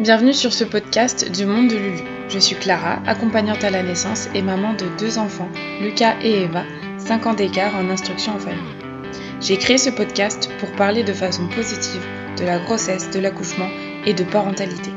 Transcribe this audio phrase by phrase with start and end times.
[0.00, 2.04] Bienvenue sur ce podcast du monde de Lulu.
[2.28, 5.48] Je suis Clara, accompagnante à la naissance et maman de deux enfants,
[5.80, 6.62] Lucas et Eva,
[6.98, 8.76] 5 ans d'écart en instruction en famille.
[9.40, 12.06] J'ai créé ce podcast pour parler de façon positive
[12.38, 13.68] de la grossesse, de l'accouchement
[14.06, 14.92] et de parentalité.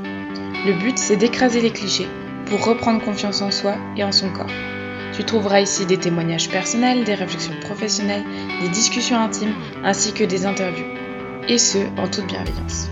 [0.67, 2.07] Le but, c'est d'écraser les clichés
[2.45, 4.53] pour reprendre confiance en soi et en son corps.
[5.13, 8.25] Tu trouveras ici des témoignages personnels, des réflexions professionnelles,
[8.61, 10.85] des discussions intimes ainsi que des interviews.
[11.47, 12.91] Et ce, en toute bienveillance.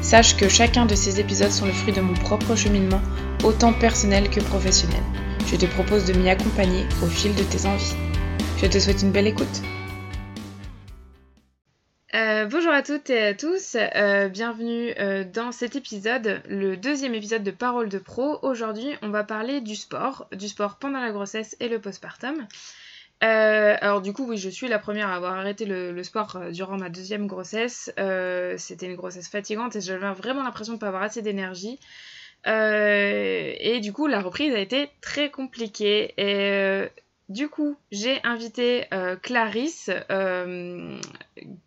[0.00, 3.00] Sache que chacun de ces épisodes sont le fruit de mon propre cheminement,
[3.44, 5.02] autant personnel que professionnel.
[5.46, 7.96] Je te propose de m'y accompagner au fil de tes envies.
[8.58, 9.62] Je te souhaite une belle écoute.
[12.14, 17.14] Euh, bonjour à toutes et à tous, euh, bienvenue euh, dans cet épisode, le deuxième
[17.14, 18.38] épisode de Parole de Pro.
[18.42, 22.46] Aujourd'hui, on va parler du sport, du sport pendant la grossesse et le postpartum.
[23.24, 26.50] Euh, alors du coup, oui, je suis la première à avoir arrêté le, sport euh,
[26.50, 27.92] durant ma deuxième grossesse.
[27.98, 31.80] Euh, c'était une grossesse fatigante et j'avais vraiment l'impression de ne pas avoir assez d'énergie.
[32.46, 36.14] et du coup, la reprise a été très compliquée.
[36.16, 36.88] Et
[37.28, 38.86] du coup, j'ai invité
[39.22, 39.90] Clarisse,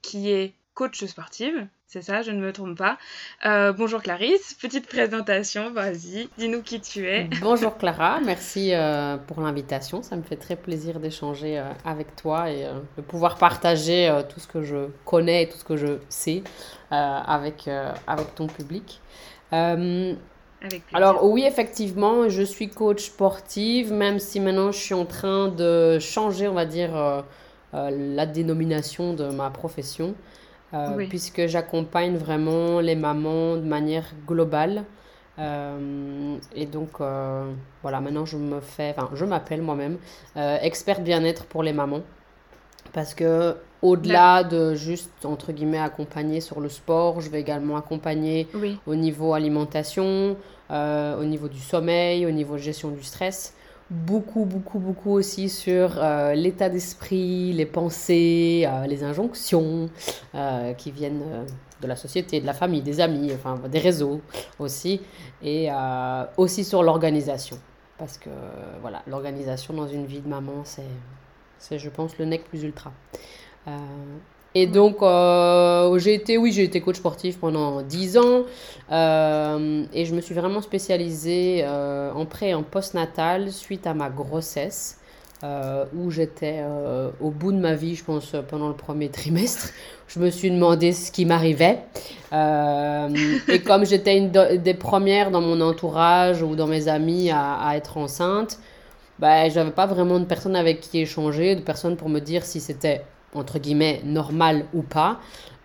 [0.01, 2.97] qui est coach sportive, c'est ça, je ne me trompe pas.
[3.45, 7.27] Euh, bonjour Clarisse, petite présentation, vas-y, dis-nous qui tu es.
[7.41, 12.49] Bonjour Clara, merci euh, pour l'invitation, ça me fait très plaisir d'échanger euh, avec toi
[12.49, 16.43] et de pouvoir partager tout ce que je connais et tout ce que je sais
[16.91, 17.69] avec,
[18.07, 19.01] avec ton public.
[19.51, 25.99] alors oui, effectivement, je suis coach sportive, même si maintenant je suis en train de
[25.99, 27.25] changer, on va dire,
[27.73, 30.15] la dénomination de ma profession.
[30.73, 34.83] Euh, puisque j'accompagne vraiment les mamans de manière globale.
[35.39, 39.97] Euh, et donc, euh, voilà, maintenant je me fais, enfin, je m'appelle moi-même
[40.61, 42.01] experte bien-être pour les mamans.
[42.93, 48.47] Parce que, au-delà de juste, entre guillemets, accompagner sur le sport, je vais également accompagner
[48.85, 50.35] au niveau alimentation,
[50.69, 53.55] au niveau du sommeil, au niveau gestion du stress
[53.91, 59.89] beaucoup, beaucoup, beaucoup aussi sur euh, l'état d'esprit, les pensées, euh, les injonctions
[60.33, 61.45] euh, qui viennent
[61.81, 64.21] de la société, de la famille, des amis, enfin des réseaux
[64.59, 65.01] aussi,
[65.43, 65.69] et
[66.37, 67.57] aussi sur l'organisation.
[67.97, 68.29] Parce que
[68.81, 72.91] voilà, l'organisation dans une vie de maman, c'est, je pense, le nec plus ultra.
[74.53, 78.43] Et donc, euh, j'ai été, oui, j'ai été coach sportif pendant 10 ans.
[78.91, 83.93] Euh, et je me suis vraiment spécialisée euh, en pré et en post-natal suite à
[83.93, 84.97] ma grossesse,
[85.95, 86.63] où j'étais
[87.19, 89.69] au bout de ma vie, je pense, pendant le premier trimestre.
[90.07, 91.79] Je me suis demandé ce qui m'arrivait.
[92.31, 97.97] et comme j'étais une des premières dans mon entourage ou dans mes amis à, être
[97.97, 98.59] enceinte,
[99.17, 102.59] bah, j'avais pas vraiment de personne avec qui échanger, de personne pour me dire si
[102.59, 103.01] c'était
[103.33, 105.19] entre guillemets, normal ou pas.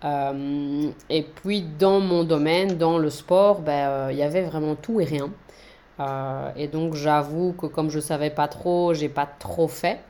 [0.04, 4.74] Euh, et puis dans mon domaine, dans le sport, ben, euh, il y avait vraiment
[4.74, 5.30] tout et rien.
[5.98, 10.00] Euh, et donc j'avoue que comme je savais pas trop, j'ai pas trop fait.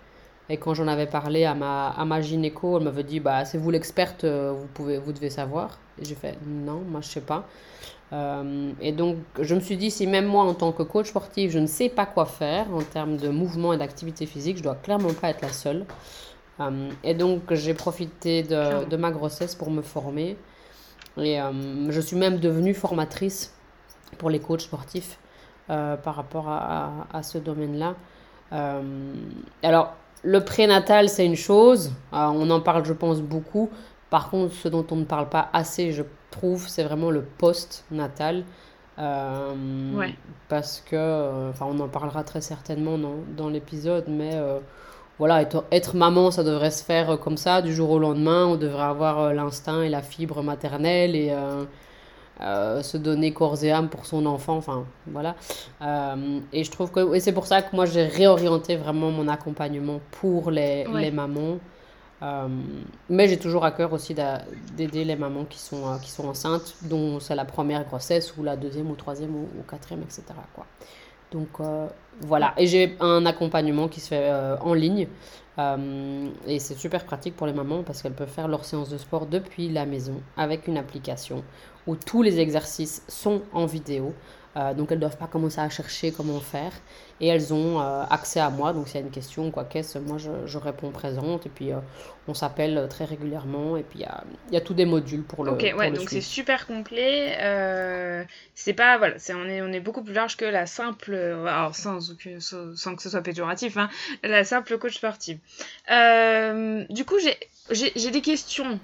[0.48, 3.58] Et quand j'en avais parlé à ma, à ma gynéco, elle m'avait dit bah, c'est
[3.58, 5.78] vous l'experte, vous, pouvez, vous devez savoir.
[6.00, 7.46] Et j'ai fait non, moi je sais pas.
[8.80, 11.58] et donc je me suis dit si même moi en tant que coach sportif, je
[11.58, 15.12] ne sais pas quoi faire en termes de mouvement et d'activité physique, je dois clairement
[15.14, 15.84] pas être la seule.
[16.60, 20.36] Euh, et donc, j'ai profité de, de, ma grossesse pour me former.
[21.18, 23.54] Et euh, je suis même devenue formatrice
[24.18, 25.18] pour les coachs sportifs
[25.70, 27.94] euh, par rapport à, à, ce domaine-là.
[29.62, 31.92] alors, le prénatal, c'est une chose.
[32.12, 33.70] on en parle, je pense, beaucoup.
[34.10, 38.44] Par contre, ce dont on ne parle pas assez, je trouve, c'est vraiment le post-natal.
[38.98, 40.14] ouais.
[40.48, 44.40] Parce que, enfin, on en parlera très certainement dans, dans l'épisode, mais
[45.18, 48.46] voilà, être, maman, ça devrait se faire euh, comme ça, du jour au lendemain.
[48.46, 51.34] On devrait avoir euh, l'instinct et la fibre maternelle et
[52.42, 54.56] euh, se donner corps et âme pour son enfant.
[54.58, 55.36] Enfin, voilà.
[56.52, 60.00] et je trouve que et c'est pour ça que moi, j'ai réorienté vraiment mon accompagnement
[60.10, 61.58] pour les, les mamans.
[63.08, 64.14] mais j'ai toujours à cœur aussi
[64.76, 68.56] d'aider les mamans qui sont, qui sont enceintes, dont c'est la première grossesse ou la
[68.56, 70.24] deuxième ou troisième ou, ou quatrième, etc.
[70.54, 70.66] Quoi.
[71.32, 71.88] Donc euh,
[72.20, 75.08] voilà, et j'ai un accompagnement qui se fait euh, en ligne.
[75.58, 78.98] Euh, et c'est super pratique pour les mamans parce qu'elles peuvent faire leur séance de
[78.98, 81.42] sport depuis la maison avec une application
[81.86, 84.12] où tous les exercices sont en vidéo.
[84.56, 86.72] Euh, donc elles ne doivent pas commencer à chercher comment faire.
[87.20, 88.72] Et elles ont euh, accès à moi.
[88.72, 91.44] Donc s'il y a une question, quoi qu'est-ce, moi je, réponds présente.
[91.46, 91.78] Et puis euh,
[92.26, 93.76] on s'appelle très régulièrement.
[93.76, 95.52] Et puis il y a, tous des modules pour le.
[95.52, 97.36] Ok, ouais, donc c'est super complet.
[98.54, 98.96] c'est pas.
[98.96, 101.14] Voilà, on, est, on est beaucoup plus large que la simple.
[101.14, 103.90] Alors sans, sans que ce soit péjoratif, hein,
[104.22, 105.38] la simple coach sportive.
[105.88, 108.80] du coup, j'ai, j'ai, des questions.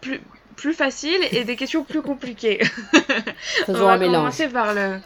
[0.00, 0.20] plus,
[0.58, 2.60] plus faciles et des questions plus compliquées.
[3.64, 4.52] Faisons un mélange.
[4.52, 4.98] Par le...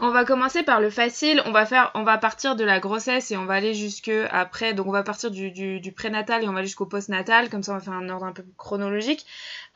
[0.00, 1.42] On va commencer par le facile.
[1.44, 4.74] On va faire, on va partir de la grossesse et on va aller jusque après.
[4.74, 7.50] Donc on va partir du, du, prénatal et on va jusqu'au postnatal.
[7.50, 9.26] Comme ça, on va faire un ordre un peu chronologique.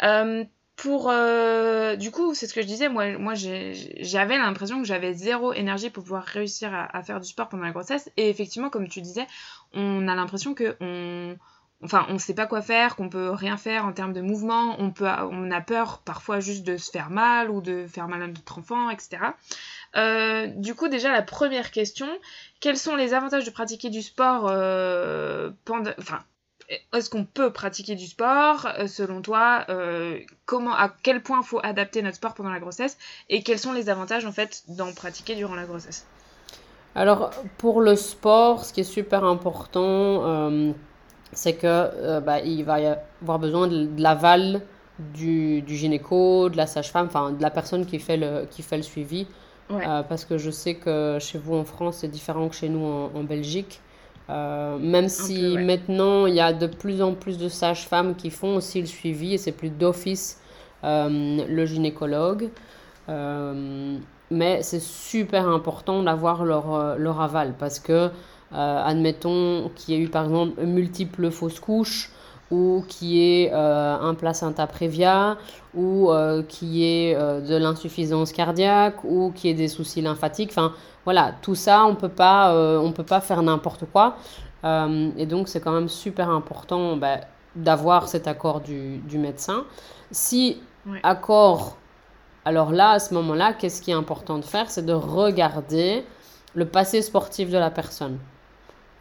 [0.05, 0.45] Euh,
[0.77, 2.89] pour euh, du coup, c'est ce que je disais.
[2.89, 7.29] Moi, moi, j'avais l'impression que j'avais zéro énergie pour pouvoir réussir à, à, faire du
[7.29, 8.11] sport pendant la grossesse.
[8.17, 9.27] Et effectivement, comme tu disais,
[9.75, 11.37] on a l'impression que on
[11.83, 14.91] enfin on sait pas quoi faire, qu'on peut rien faire en termes de mouvement, on
[14.91, 18.27] peut on a peur parfois juste de se faire mal ou de faire mal à
[18.27, 19.19] notre enfant, etc.
[19.97, 22.09] Euh, du coup déjà la première question,
[22.61, 26.21] quels sont les avantages de pratiquer du sport euh, pendant, enfin
[26.93, 29.67] est-ce qu'on peut pratiquer du sport euh, selon toi
[30.45, 32.99] comment à quel point faut adapter notre sport pendant la grossesse
[33.29, 36.07] et quels sont les avantages en fait d'en pratiquer durant la grossesse?
[36.95, 40.75] Alors pour le sport ce qui est super important
[41.33, 42.87] c'est que euh, bah, il va y
[43.23, 44.61] avoir besoin de, l'aval
[45.15, 48.77] du, du, gynéco, de la sage-femme, enfin de la personne qui fait le, qui fait
[48.77, 49.27] le suivi.
[49.71, 52.85] Euh, parce que je sais que chez vous en France, c'est différent que chez nous
[52.85, 53.81] en, Belgique.
[54.29, 58.57] Euh, même si maintenant, il y a de plus en plus de sages-femmes qui font
[58.57, 60.41] aussi le suivi et c'est plus d'office
[60.83, 62.49] le gynécologue.
[63.07, 68.11] mais c'est super important d'avoir leur, leur aval parce que
[68.53, 72.11] admettons qu'il y ait eu par exemple multiples fausses couches
[72.51, 75.39] ou qu'il y ait euh, un placenta prévia
[75.73, 80.51] ou euh, qu'il y ait de l'insuffisance cardiaque ou qu'il y ait des soucis lymphatiques.
[80.51, 80.73] Enfin
[81.05, 84.17] voilà, tout ça on peut pas, on peut pas faire n'importe quoi.
[84.65, 87.19] et donc c'est quand même super important bah,
[87.55, 89.65] d'avoir cet accord du, du médecin.
[90.11, 90.61] Si
[91.03, 91.77] accord,
[92.45, 96.05] alors là à ce moment-là, qu'est-ce qui est important de faire, c'est de regarder
[96.55, 98.19] le passé sportif de la personne.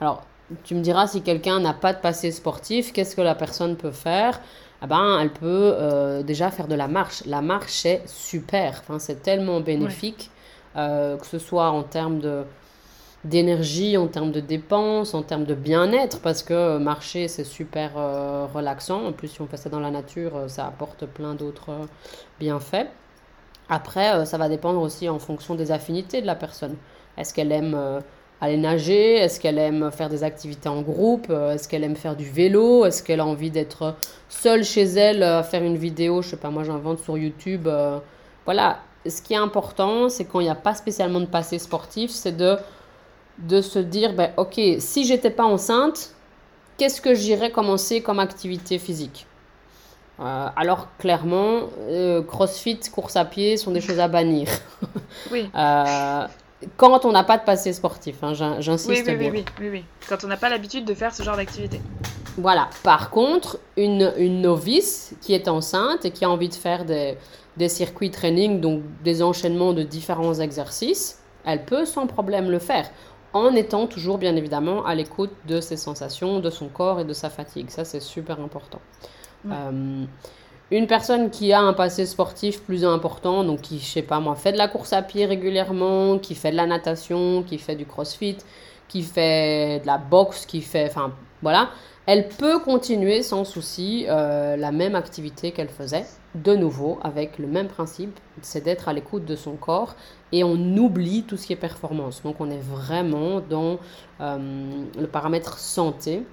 [0.02, 0.24] Alors,
[0.64, 3.92] tu me diras, si quelqu'un n'a pas de passé sportif, qu'est-ce que la personne peut
[3.92, 4.40] faire?
[4.82, 7.24] Ah ben, Elle peut euh, déjà faire de la marche.
[7.26, 10.32] La marche est super, c'est tellement bénéfique,
[10.78, 12.22] euh, que ce soit en termes
[13.26, 18.48] d'énergie, en termes de dépenses, en termes de bien-être, parce que marcher, c'est super euh,
[18.54, 19.06] relaxant.
[19.06, 21.72] En plus, si on fait ça dans la nature, ça apporte plein d'autres
[22.40, 22.88] bienfaits.
[23.68, 26.76] Après, ça va dépendre aussi en fonction des affinités de la personne.
[27.18, 28.02] Est-ce qu'elle aime
[28.42, 32.16] aller nager Est-ce qu'elle aime faire des activités en groupe euh, Est-ce qu'elle aime faire
[32.16, 33.96] du vélo Est-ce qu'elle a envie d'être
[34.30, 37.68] seule chez elle à faire une vidéo Je sais pas, moi j'invente sur YouTube.
[37.68, 38.00] Euh,
[38.46, 42.12] voilà, ce qui est important, c'est quand il n'y a pas spécialement de passé sportif,
[42.12, 42.58] c'est de,
[43.40, 46.14] de se dire, ben, ok, si j'étais pas enceinte,
[46.78, 49.26] qu'est-ce que j'irais commencer comme activité physique?
[50.22, 51.70] Euh, alors clairement,
[52.28, 54.50] CrossFit, course à pied sont des choses à bannir.
[55.32, 55.50] Oui.
[56.78, 60.24] quand on n'a pas de passé sportif, hein, j'insiste oui, oui, Oui, oui, oui, quand
[60.24, 61.82] on n'a pas l'habitude de faire ce genre d'activité.
[62.38, 62.70] Voilà.
[62.84, 67.18] Par contre, une, une, novice qui est enceinte et qui a envie de faire des,
[67.58, 72.90] des circuits training, donc des enchaînements de différents exercices, elle peut sans problème le faire,
[73.34, 77.14] en étant toujours bien évidemment à l'écoute de ses sensations, de son corps et de
[77.14, 77.70] sa fatigue.
[77.70, 78.82] Ça, c'est super important.
[79.50, 80.06] Euh,
[80.72, 84.36] une personne qui a un passé sportif plus important, donc qui, je sais pas moi,
[84.36, 87.86] fait de la course à pied régulièrement, qui fait de la natation, qui fait du
[87.86, 88.38] crossfit,
[88.88, 91.70] qui fait de la boxe, qui fait, enfin, voilà,
[92.06, 96.06] elle peut continuer sans souci euh, la même activité qu'elle faisait,
[96.36, 99.96] de nouveau, avec le même principe, c'est d'être à l'écoute de son corps
[100.32, 102.22] et on oublie tout ce qui est performance.
[102.24, 103.80] Donc on est vraiment dans
[104.22, 104.38] euh,
[105.00, 106.24] le paramètre santé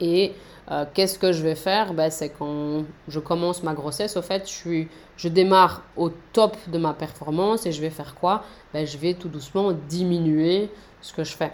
[0.00, 0.32] et
[0.70, 1.94] euh, qu'est-ce que je vais faire?
[1.94, 6.56] Ben, C'est quand je commence ma grossesse, au fait, je, suis, je démarre au top
[6.68, 8.44] de ma performance et je vais faire quoi?
[8.72, 11.52] Ben, Je vais tout doucement diminuer ce que je fais.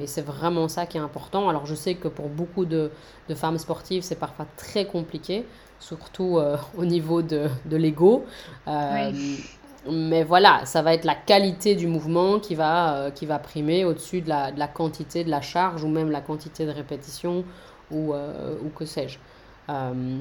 [0.00, 1.48] Et c'est vraiment ça qui est important.
[1.48, 2.90] Alors je sais que pour beaucoup de,
[3.28, 5.44] de femmes sportives, c'est parfois très compliqué,
[5.80, 8.24] surtout euh, au niveau de, de l'ego.
[8.68, 9.10] Euh,
[9.90, 14.20] mais voilà, ça va être la qualité du mouvement qui va, qui va primer au-dessus
[14.20, 17.44] de la, de la quantité de la charge ou même la quantité de répétition
[17.92, 19.18] ou, euh, ou que sais-je.
[19.70, 20.18] Euh,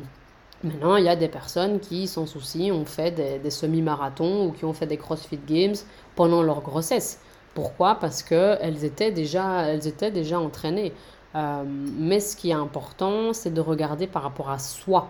[0.63, 4.65] maintenant, il y a des personnes qui, sans souci, ont fait des, semi-marathons ou qui
[4.65, 5.75] ont fait des CrossFit Games
[6.15, 7.19] pendant leur grossesse.
[7.53, 7.95] Pourquoi?
[7.95, 10.93] Parce qu'elles étaient, déjà, elles étaient déjà entraînées.
[11.35, 15.09] Euh, mais ce qui est important, c'est de regarder par rapport à soi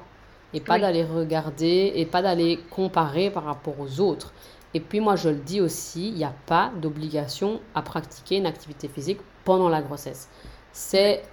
[0.54, 4.34] et pas d'aller regarder et pas d'aller comparer par rapport aux autres.
[4.74, 8.46] Et puis moi, je le dis aussi, il n'y a pas d'obligation à pratiquer une
[8.46, 10.30] activité physique pendant la grossesse.
[10.72, 11.24] C'est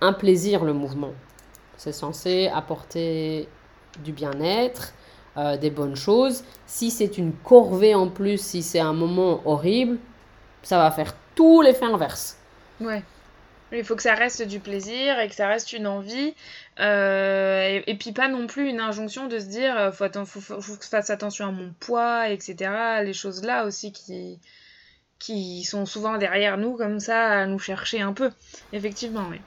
[0.00, 1.12] un plaisir le mouvement.
[1.76, 3.48] C'est censé apporter
[4.02, 4.92] du bien-être,
[5.36, 6.44] euh, des bonnes choses.
[6.66, 9.98] Si c'est une corvée en plus, si c'est un moment horrible,
[10.62, 12.36] ça va faire tout l'effet inverse.
[12.80, 13.02] Ouais.
[13.70, 16.34] Il faut que ça reste du plaisir et que ça reste une envie.
[16.80, 20.76] Euh, et, puis pas non plus une injonction de se dire euh, faut, faut, faut,
[20.76, 22.56] que je fasse attention à mon poids, etc.
[23.04, 24.40] Les choses là aussi qui,
[25.18, 28.30] qui sont souvent derrière nous comme ça à nous chercher un peu.
[28.72, 29.40] Effectivement, oui.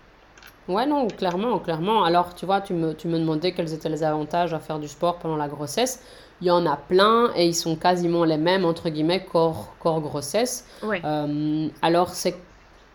[0.68, 2.04] Ouais, non, clairement, clairement.
[2.04, 4.88] Alors, tu vois, tu me, tu me demandais quels étaient les avantages à faire du
[4.88, 6.04] sport pendant la grossesse.
[6.42, 10.02] Il y en a plein et ils sont quasiment les mêmes, entre guillemets, corps, corps
[10.02, 10.66] grossesse.
[11.04, 12.36] Euh, alors, c'est,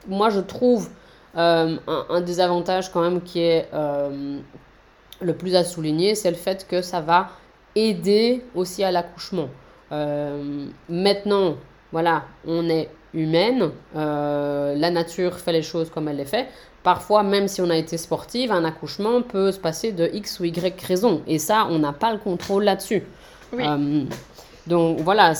[0.09, 0.89] moi, je trouve
[1.37, 4.39] euh, un, un, des avantages quand même qui est euh,
[5.21, 7.31] le plus à souligner, c'est le fait que ça va
[7.75, 9.49] aider aussi à l'accouchement.
[10.89, 11.57] maintenant,
[11.97, 16.47] voilà, on est humaine, la nature fait les choses comme elle les fait.
[16.87, 20.45] Parfois, même si on a été sportive, un accouchement peut se passer de X ou
[20.45, 21.23] Y raison.
[21.27, 23.03] Et ça, on n'a pas le contrôle là-dessus.
[23.55, 24.05] Euh,
[24.67, 25.33] donc voilà,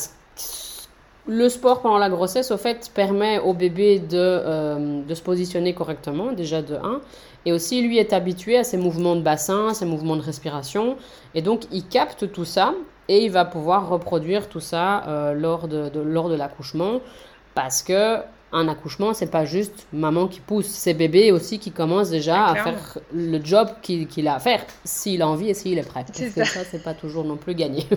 [1.29, 5.73] le sport pendant la grossesse, au fait, permet au bébé de, euh, de se positionner
[5.75, 7.01] correctement, déjà de 1.
[7.45, 10.97] Et aussi, lui est habitué à ses mouvements de bassin, ses mouvements de respiration.
[11.35, 12.75] Et donc, il capte tout ça
[13.09, 17.01] et il va pouvoir reproduire tout ça euh, lors de, de lors de l'accouchement.
[17.55, 18.19] Parce que
[18.53, 22.55] un accouchement, c'est pas juste maman qui pousse, c'est bébé aussi qui commence déjà à
[22.55, 26.05] faire le job qu'il a à faire, s'il a envie et s'il est prêt.
[26.07, 27.87] Parce que ça, c'est pas toujours non plus gagné.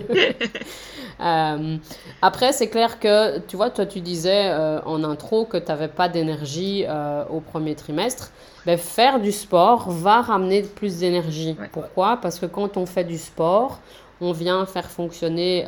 [1.22, 1.76] Euh,
[2.22, 5.88] après, c'est clair que, tu vois, toi, tu disais euh, en intro que tu n'avais
[5.88, 6.86] pas d'énergie
[7.28, 8.30] au premier trimestre.
[8.64, 11.58] Ben, faire du sport va ramener plus d'énergie.
[11.72, 12.16] Pourquoi?
[12.22, 13.80] Parce que quand on fait du sport,
[14.20, 15.64] on vient faire fonctionner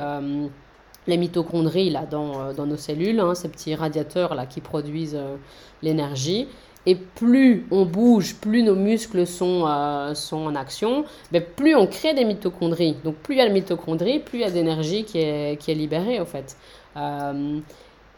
[1.06, 5.16] les mitochondries là, dans, euh, dans nos cellules, hein, ces petits radiateurs là, qui produisent
[5.16, 5.36] euh,
[5.82, 6.48] l'énergie.
[6.84, 11.86] Et plus on bouge, plus nos muscles sont, euh, sont en action, mais plus on
[11.86, 12.96] crée des mitochondries.
[13.04, 15.70] Donc plus il y a de mitochondries, plus il y a d'énergie qui est, qui
[15.70, 16.56] est libérée au fait.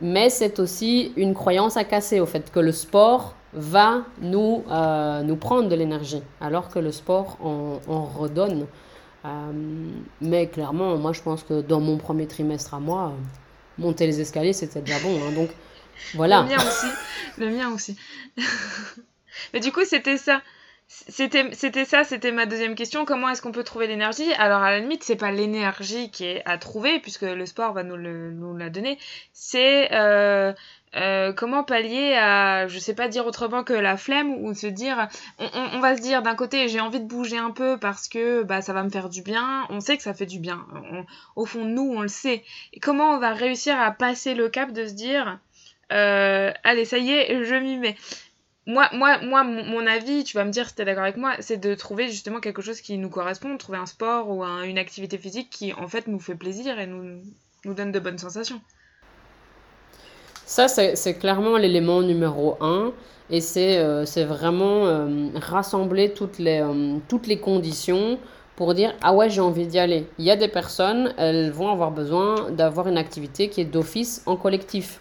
[0.01, 4.65] mais c'est aussi une croyance à casser au fait que le sport va nous,
[5.25, 8.67] nous prendre de l'énergie, alors que le sport en, en redonne.
[9.25, 9.53] Euh,
[10.21, 13.15] mais clairement, moi, je pense que dans mon premier trimestre à moi,
[13.79, 15.17] monter les escaliers, c'était déjà bon.
[15.23, 15.51] Hein, donc,
[16.15, 16.43] voilà.
[16.43, 16.87] Le mien aussi.
[17.39, 17.97] Le mien aussi.
[19.53, 20.43] mais du coup, c'était ça.
[20.87, 21.55] C'était,
[21.87, 23.05] ça, c'était ma deuxième question.
[23.07, 24.33] Comment est-ce qu'on peut trouver l'énergie?
[24.35, 27.83] Alors, à la limite, c'est pas l'énergie qui est à trouver, puisque le sport va
[27.83, 28.99] nous, nous la donner.
[29.33, 30.53] C'est euh,
[30.97, 35.09] euh, comment pallier à, je sais pas dire autrement que la flemme ou se dire,
[35.39, 38.63] on, va se dire d'un côté j'ai envie de bouger un peu parce que bah
[38.63, 40.65] ça va me faire du bien, on sait que ça fait du bien,
[41.35, 42.45] au fond nous on le sait.
[42.73, 45.41] Et comment on va réussir à passer le cap de se dire,
[45.93, 47.97] euh, allez ça y est, je m'y mets.
[48.67, 51.35] Moi, moi, moi, mon avis, tu vas me dire si tu es d'accord avec moi,
[51.41, 55.19] c'est de trouver justement quelque chose qui nous correspond, trouver un sport ou une activité
[55.19, 57.21] physique qui en fait nous fait plaisir et nous,
[57.67, 58.63] nous donne de bonnes sensations.
[60.47, 62.93] Ça, c'est clairement l'élément numéro un.
[63.31, 68.19] Et c'est euh, vraiment euh, rassembler euh, toutes les conditions
[68.55, 70.07] pour dire ah ouais j'ai envie d'y aller.
[70.19, 74.23] Il y a des personnes, elles vont avoir besoin d'avoir une activité qui est d'office
[74.27, 75.01] en collectif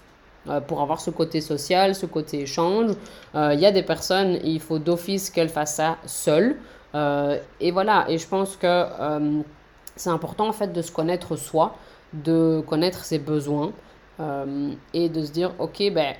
[0.67, 2.91] pour avoir ce côté social, ce côté échange.
[3.33, 6.57] il y a des personnes, il faut d'office qu'elles fassent ça seules.
[7.61, 8.85] et voilà, et je pense que
[9.95, 11.77] c'est important en fait de se connaître soi,
[12.13, 13.71] de connaître ses besoins.
[14.19, 16.15] Euh, et de se dire, ok, ben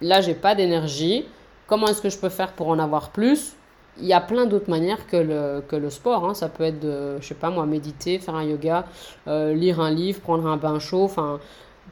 [0.00, 1.24] là, j'ai pas d'énergie.
[1.66, 3.54] Comment est-ce que je peux faire pour en avoir plus?
[4.00, 6.24] Il y a plein d'autres manières que le, que le sport.
[6.24, 6.34] Hein.
[6.34, 8.84] Ça peut être de, je sais pas moi, méditer, faire un yoga,
[9.28, 11.04] euh, lire un livre, prendre un bain chaud.
[11.04, 11.38] Enfin,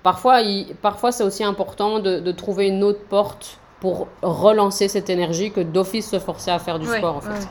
[0.02, 0.38] parfois,
[0.80, 5.60] parfois c'est aussi important de, de, trouver une autre porte pour relancer cette énergie que
[5.60, 7.48] d'office se forcer à faire du sport en fait.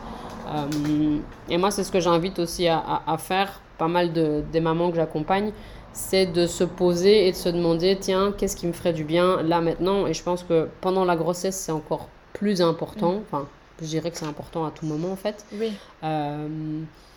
[0.53, 1.17] Euh,
[1.49, 3.61] et moi, c'est ce que j'invite aussi à, à, à, faire.
[3.77, 5.53] Pas mal de, des mamans que j'accompagne,
[5.93, 9.41] c'est de se poser et de se demander, tiens, qu'est-ce qui me ferait du bien
[9.43, 10.07] là maintenant?
[10.07, 13.13] Et je pense que pendant la grossesse, c'est encore plus important.
[13.13, 13.21] Mm.
[13.27, 13.47] Enfin,
[13.81, 15.45] je dirais que c'est important à tout moment en fait.
[15.53, 15.73] Oui.
[16.03, 16.47] Euh,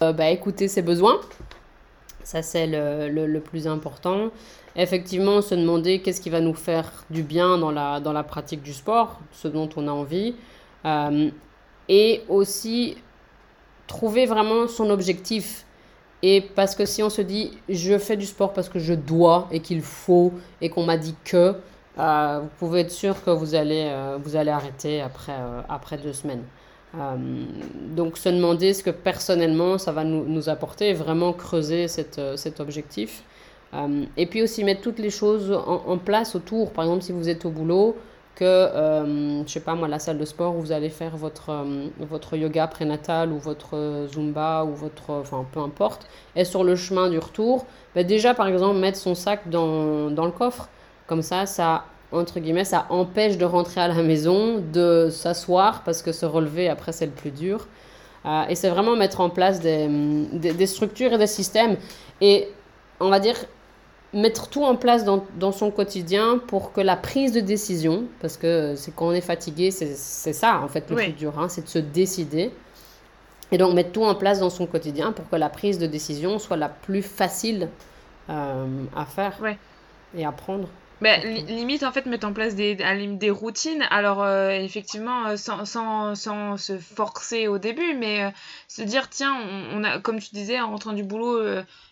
[0.02, 1.20] euh, bah, écouter ses besoins,
[2.24, 4.30] ça c'est le, le, plus important.
[4.76, 8.62] Effectivement, se demander qu'est-ce qui va nous faire du bien dans la, dans la pratique
[8.62, 10.34] du sport, ce dont on a envie.
[10.84, 11.30] Euh,
[11.88, 12.96] et aussi
[13.86, 15.63] trouver vraiment son objectif.
[16.26, 19.46] Et parce que si on se dit je fais du sport parce que je dois
[19.52, 21.54] et qu'il faut et qu'on m'a dit que,
[21.98, 25.98] euh, vous pouvez être sûr que vous allez, euh, vous allez arrêter après, euh, après
[25.98, 26.44] deux semaines.
[27.94, 32.58] donc se demander ce que personnellement ça va nous, nous apporter vraiment creuser cette, cet
[32.58, 33.22] objectif.
[34.16, 36.72] et puis aussi mettre toutes les choses en, en, place autour.
[36.72, 37.96] Par exemple, si vous êtes au boulot,
[38.34, 41.50] que, euh, je sais pas moi, la salle de sport où vous allez faire votre,
[41.50, 46.76] euh, votre yoga prénatal ou votre zumba ou votre, enfin peu importe, est sur le
[46.76, 50.68] chemin du retour, bah, déjà par exemple mettre son sac dans, dans le coffre,
[51.06, 56.02] comme ça, ça entre guillemets, ça empêche de rentrer à la maison, de s'asseoir, parce
[56.02, 57.66] que se relever, après, c'est le plus dur.
[58.26, 59.88] Euh, et c'est vraiment mettre en place des,
[60.32, 61.76] des, structures et des systèmes.
[62.20, 62.48] Et
[63.00, 63.36] on va dire,
[64.14, 68.36] mettre tout en place dans, dans, son quotidien pour que la prise de décision, parce
[68.36, 71.62] que c'est quand on est fatigué, c'est ça en fait le plus dur, hein, c'est
[71.62, 72.52] de se décider.
[73.52, 76.38] Et donc mettre tout en place dans son quotidien pour que la prise de décision
[76.38, 77.68] soit la plus facile
[78.30, 78.66] euh,
[78.96, 79.38] à faire
[80.16, 80.68] et à prendre.
[81.00, 83.84] Bah, limite, en fait, mettre en place des, des routines.
[83.90, 88.32] Alors, euh, effectivement, euh, sans, sans, sans, se forcer au début, mais
[88.68, 89.34] se dire, tiens,
[89.72, 91.42] on, a, comme tu disais, en rentrant du boulot,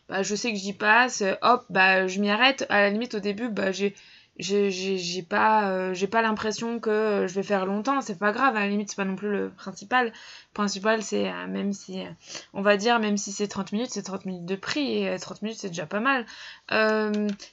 [0.08, 2.64] bah, je sais que j'y passe, hop, bah, je m'y arrête.
[2.70, 3.94] À la limite, au début, bah, j'ai
[4.38, 8.00] j'ai pas euh, j'ai pas l'impression que je vais faire longtemps.
[8.00, 10.06] C'est pas grave à la limite c'est pas non plus le principal.
[10.06, 12.10] Le principal c'est euh, même si euh,
[12.54, 15.42] on va dire même si c'est 30 minutes c'est 30 minutes de prix et 30
[15.42, 16.26] minutes c'est déjà pas mal.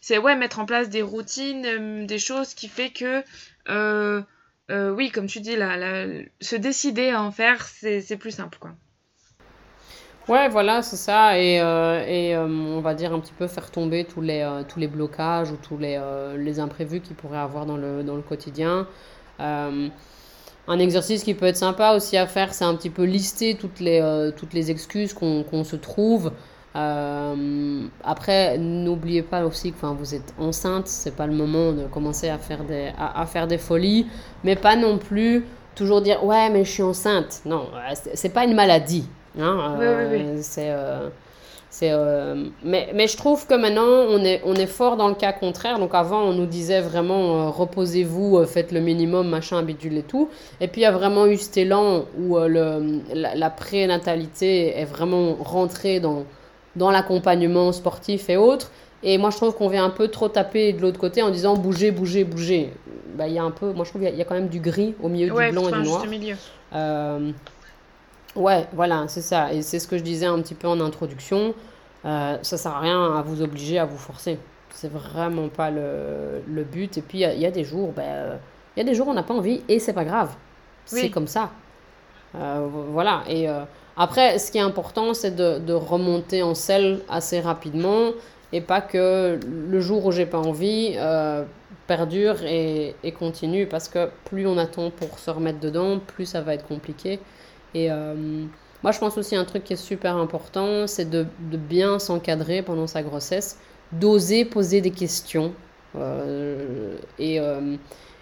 [0.02, 3.24] C'est ouais mettre en place des routines des choses qui fait que
[4.70, 6.06] oui comme tu dis là,
[6.42, 8.72] se décider à en faire c'est plus simple quoi
[10.28, 11.40] Ouais, voilà, c'est ça.
[11.40, 14.62] Et, euh, et euh, on va dire un petit peu faire tomber tous les, euh,
[14.68, 16.00] tous les blocages ou tous les,
[16.38, 18.88] les imprévus qu'il pourrait avoir dans le, dans le quotidien.
[19.40, 23.80] un exercice qui peut être sympa aussi à faire, c'est un petit peu lister toutes
[23.80, 24.02] les,
[24.38, 26.32] toutes les excuses qu'on se trouve.
[28.04, 32.38] après, n'oubliez pas aussi que vous êtes enceinte, c'est pas le moment de commencer à
[32.38, 34.08] faire, des, à, à faire des folies,
[34.44, 35.46] mais pas non plus
[35.76, 37.42] toujours dire ouais mais je suis enceinte.
[37.46, 37.70] Non,
[38.14, 39.10] c'est pas une maladie.
[39.38, 40.70] Hein, euh, c'est.
[40.70, 41.10] Euh,
[41.72, 45.14] c'est, euh, mais, mais je trouve que maintenant, on est, on est fort dans le
[45.14, 45.78] cas contraire.
[45.78, 50.30] Donc avant, on nous disait vraiment, reposez-vous, faites le minimum, machin, bidule et tout.
[50.62, 55.36] Et puis il y a vraiment eu cet élan où le, la, prénatalité est vraiment
[55.36, 56.24] rentrée dans,
[56.76, 58.72] dans l'accompagnement sportif et autres.
[59.04, 61.56] Et moi, je trouve qu'on vient un peu trop taper de l'autre côté en disant
[61.56, 62.74] bougez, bougez, bougez.
[63.16, 64.60] Bah, il y a un peu, moi, je trouve qu'il y, a quand même du
[64.60, 66.06] gris au milieu du blanc et du noir.
[66.08, 66.36] Milieu.
[68.36, 69.54] Ouais, voilà, c'est ça.
[69.54, 71.54] Et c'est ce que je disais un petit peu en introduction.
[72.06, 74.40] Euh, ça sert à rien à vous obliger à vous forcer.
[74.70, 76.98] C'est vraiment pas le, le but.
[76.98, 78.40] Et puis, il y, a des jours, ben,
[78.76, 80.30] il y a des jours où on n'a pas envie et c'est pas grave.
[80.86, 81.52] C'est comme ça.
[82.36, 83.24] Euh, voilà.
[83.28, 83.62] Et euh,
[83.98, 88.12] après, ce qui est important, c'est de, de, remonter en selle assez rapidement
[88.52, 91.44] et pas que le jour où j'ai pas envie euh,
[91.88, 96.42] perdure et, et, continue parce que plus on attend pour se remettre dedans, plus ça
[96.42, 97.20] va être compliqué.
[97.74, 98.16] Et euh,
[98.84, 102.62] moi, je pense aussi un truc qui est super important, c'est de, de, bien s'encadrer
[102.62, 103.60] pendant sa grossesse,
[103.92, 105.54] d'oser poser des questions.
[105.96, 107.76] Euh, et, euh,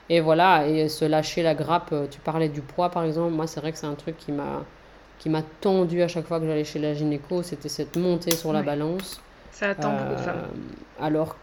[0.10, 1.94] et voilà, et se lâcher la grappe.
[2.12, 3.34] Tu parlais du poids, par exemple.
[3.34, 4.64] Moi, c'est vrai que c'est un truc qui m'a
[5.20, 8.54] qui m'a tendu à chaque fois que j'allais chez la gynéco, c'était cette montée sur
[8.54, 9.20] la balance.
[9.52, 10.44] Ça attend beaucoup de femmes.
[11.00, 11.36] Alors,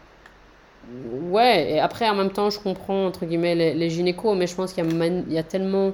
[1.31, 4.55] ouais, et après, en même temps, je comprends, entre guillemets, les, les gynécos, mais je
[4.55, 5.93] pense qu'il y, y, a tellement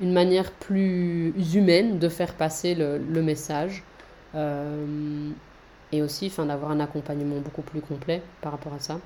[0.00, 3.84] une manière plus humaine de faire passer le, le message.
[4.34, 5.30] Euh,
[5.92, 8.98] et aussi d'avoir un accompagnement beaucoup plus complet par rapport à ça.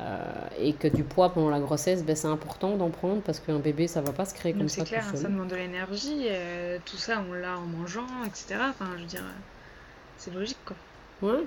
[0.00, 0.22] Euh,
[0.60, 3.88] et que du poids pendant la grossesse, ben, c'est important d'en prendre parce qu'un bébé,
[3.88, 4.82] ça va pas se créer comme ça.
[4.82, 8.60] C'est clair, ça demande de l'énergie, euh, tout ça on l'a en mangeant, etc.
[8.68, 9.24] Enfin, je veux dire,
[10.16, 10.76] c'est logique quoi.
[11.20, 11.42] Ouais,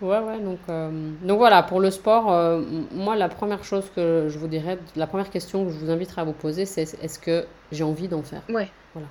[0.00, 0.90] Ouais, ouais, donc, euh,
[1.22, 5.06] donc voilà, pour le sport, euh, moi, la première chose que je vous dirais, la
[5.06, 8.22] première question que je vous inviterai à vous poser, c'est est-ce que j'ai envie d'en
[8.22, 8.42] faire?
[8.48, 8.68] Ouais.
[8.92, 9.08] Voilà.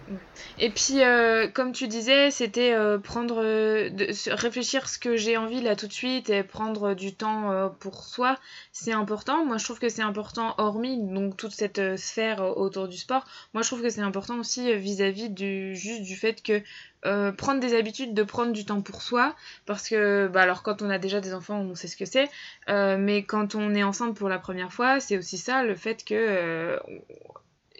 [0.59, 5.75] Et puis, euh, comme tu disais, c'était prendre, de, réfléchir ce que j'ai envie là
[5.75, 8.37] tout de suite et prendre du temps pour soi,
[8.71, 9.43] c'est important.
[9.45, 13.25] Moi, je trouve que c'est important, hormis donc toute cette sphère autour du sport.
[13.53, 16.61] Moi, je trouve que c'est important aussi vis-à-vis du juste du fait que
[17.05, 19.35] euh, prendre des habitudes de prendre du temps pour soi
[19.65, 22.29] parce que bah alors quand on a déjà des enfants on sait ce que c'est
[22.69, 26.05] euh, mais quand on est enceinte pour la première fois c'est aussi ça le fait
[26.05, 26.79] que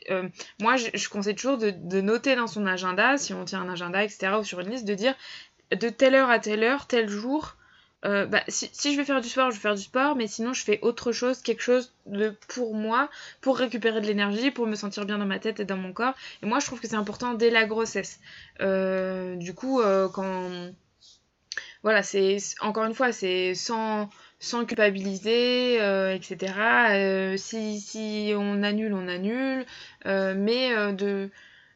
[0.09, 0.29] euh,
[0.61, 4.03] moi je, conseille toujours de, de, noter dans son agenda si on tient un agenda
[4.03, 5.15] etc ou sur une liste de dire
[5.71, 7.55] de telle heure à telle heure tel jour
[8.05, 10.27] euh, bah, si, si, je vais faire du sport, je vais faire du sport, mais
[10.27, 14.67] sinon je fais autre chose, quelque chose de pour moi, pour récupérer de l'énergie, pour
[14.67, 16.13] me sentir bien dans ma tête et dans mon corps.
[16.41, 18.19] Et moi je trouve que c'est important dès la grossesse.
[18.59, 20.71] Euh, du coup, euh, quand.
[21.83, 25.75] Voilà, c'est encore une fois, c'est sans, sans culpabiliser,
[26.15, 27.37] etc.
[27.37, 29.65] si, si on annule, on annule,
[30.05, 31.29] mais de.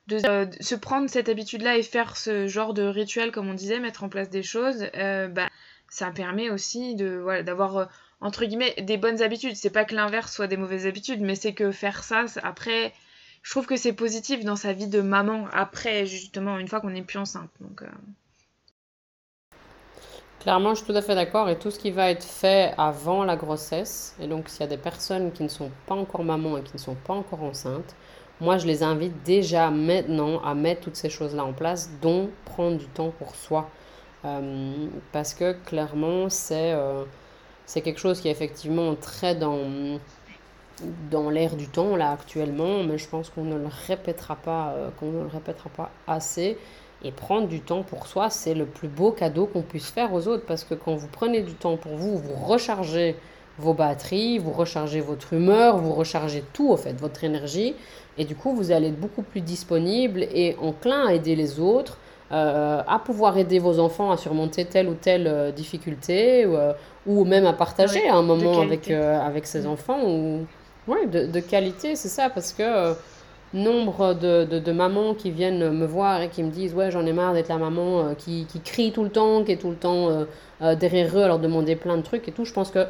[0.08, 0.20] De,
[0.62, 4.10] se prendre cette habitude-là et faire ce genre de rituel, comme on disait, mettre en
[4.10, 5.50] place des choses, bah,
[5.90, 7.86] ça permet aussi de voilà d'avoir euh,
[8.22, 11.54] entre guillemets des bonnes habitudes c'est pas que l'inverse soit des mauvaises habitudes mais c'est
[11.54, 12.94] que faire ça après
[13.44, 16.90] je trouve que c'est positif dans sa vie de maman après justement une fois qu'on
[16.90, 17.88] n'est plus enceinte donc euh.
[20.48, 21.50] Clairement, je suis tout à fait d'accord.
[21.50, 24.68] Et tout ce qui va être fait avant la grossesse, et donc s'il y a
[24.68, 27.96] des personnes qui ne sont pas encore maman et qui ne sont pas encore enceintes,
[28.40, 32.78] moi je les invite déjà maintenant à mettre toutes ces choses-là en place, dont prendre
[32.78, 33.70] du temps pour soi.
[34.26, 37.04] Euh, parce que clairement, c'est euh,
[37.74, 40.00] quelque chose qui est effectivement très dans,
[41.12, 45.28] dans l'air du temps là actuellement, mais je pense qu'on ne euh, qu'on ne le
[45.28, 46.58] répétera pas assez.
[47.04, 50.28] Et prendre du temps pour soi, c'est le plus beau cadeau qu'on puisse faire aux
[50.28, 53.16] autres parce que quand vous prenez du temps pour vous, vous rechargez
[53.60, 57.76] vos batteries, vous rechargez votre humeur, vous rechargez tout, en fait, votre énergie.
[58.18, 62.00] Et du coup, vous allez être beaucoup plus disponible et enclin à aider les autres,
[62.30, 66.74] euh, à pouvoir aider vos enfants à surmonter telle ou telle euh, difficulté, ou, euh,
[67.06, 69.68] ou, même à partager un moment avec, avec ses mm.
[69.68, 70.00] enfants.
[70.06, 70.46] Ou...
[70.90, 72.94] Oui, de, de qualité, c'est ça, parce que
[73.54, 77.14] nombre de, de, mamans qui viennent me voir et qui me disent ouais j'en ai
[77.14, 80.26] marre d'être la maman qui, qui, crie tout le temps, qui est tout le temps
[80.76, 82.44] derrière eux à leur demander plein de trucs et tout.
[82.44, 82.86] Je pense que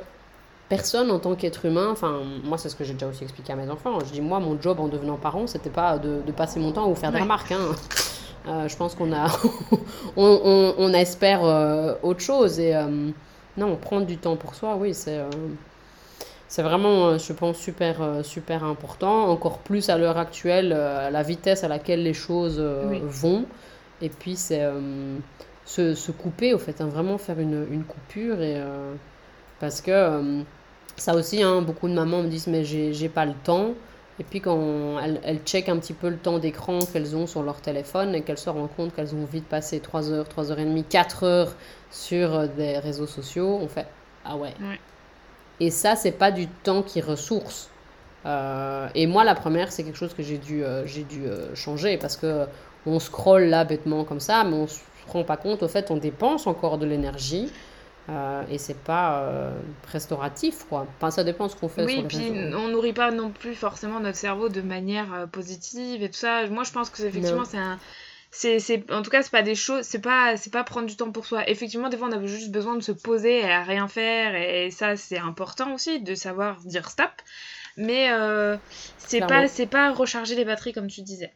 [0.67, 3.56] personne en tant qu'être humain, enfin moi c'est ce que j'ai déjà aussi expliqué à
[3.56, 6.60] mes enfants, je dis moi mon job en devenant parent c'était pas de, de, passer
[6.60, 7.52] mon temps à vous faire des remarques.
[7.52, 7.76] Hein.
[8.68, 9.28] Je pense qu'on a
[10.18, 11.44] on, on, on, espère
[12.04, 12.74] autre chose et
[13.58, 15.22] non prendre du temps pour soi oui c'est
[16.48, 19.30] c'est vraiment, euh, je pense, super, euh, super important.
[19.30, 23.46] Encore plus à l'heure actuelle, euh, la vitesse à laquelle les choses vont.
[24.02, 24.66] Et puis, c'est
[25.66, 28.42] se, se, couper, au fait, hein, vraiment faire une, une coupure.
[28.42, 28.62] Et,
[29.60, 30.44] parce que
[30.96, 33.72] ça aussi, hein, beaucoup de mamans me disent, mais j'ai pas le temps.
[34.19, 37.43] Et puis quand elles, elles checkent un petit peu le temps d'écran qu'elles ont sur
[37.43, 40.60] leur téléphone et qu'elles se rendent compte qu'elles ont vite passé 3 heures, 3 heures
[40.60, 41.56] et demie, 4 heures
[41.91, 43.88] sur des réseaux sociaux, on fait
[44.25, 44.53] Ah ouais.
[45.60, 47.69] Et ça, c'est pas du temps qui ressource.
[48.25, 51.53] Euh, et moi, la première, c'est quelque chose que j'ai dû, euh, j'ai dû euh,
[51.56, 52.45] changer parce que
[52.86, 55.63] on scrolle là bêtement comme ça, mais on se rend pas compte.
[55.63, 57.51] Au fait, on dépense encore de l'énergie.
[58.50, 59.52] Et c'est pas
[59.91, 60.88] restauratif quoi.
[60.98, 61.86] Enfin, ça dépend de ce qu'on fait.
[61.86, 66.17] Oui, puis on nourrit pas non plus forcément notre cerveau de manière positive et tout
[66.17, 66.48] ça.
[66.48, 67.78] Moi, je pense que effectivement c'est un,
[68.32, 71.12] c'est en tout cas c'est pas des choses c'est pas c'est pas prendre du temps
[71.12, 73.88] pour soi effectivement des fois on a juste besoin de se poser et à rien
[73.88, 77.12] faire et, ça c'est important aussi de savoir dire stop
[77.78, 78.58] mais euh,
[78.98, 81.34] c'est pas c'est pas recharger les batteries comme tu disais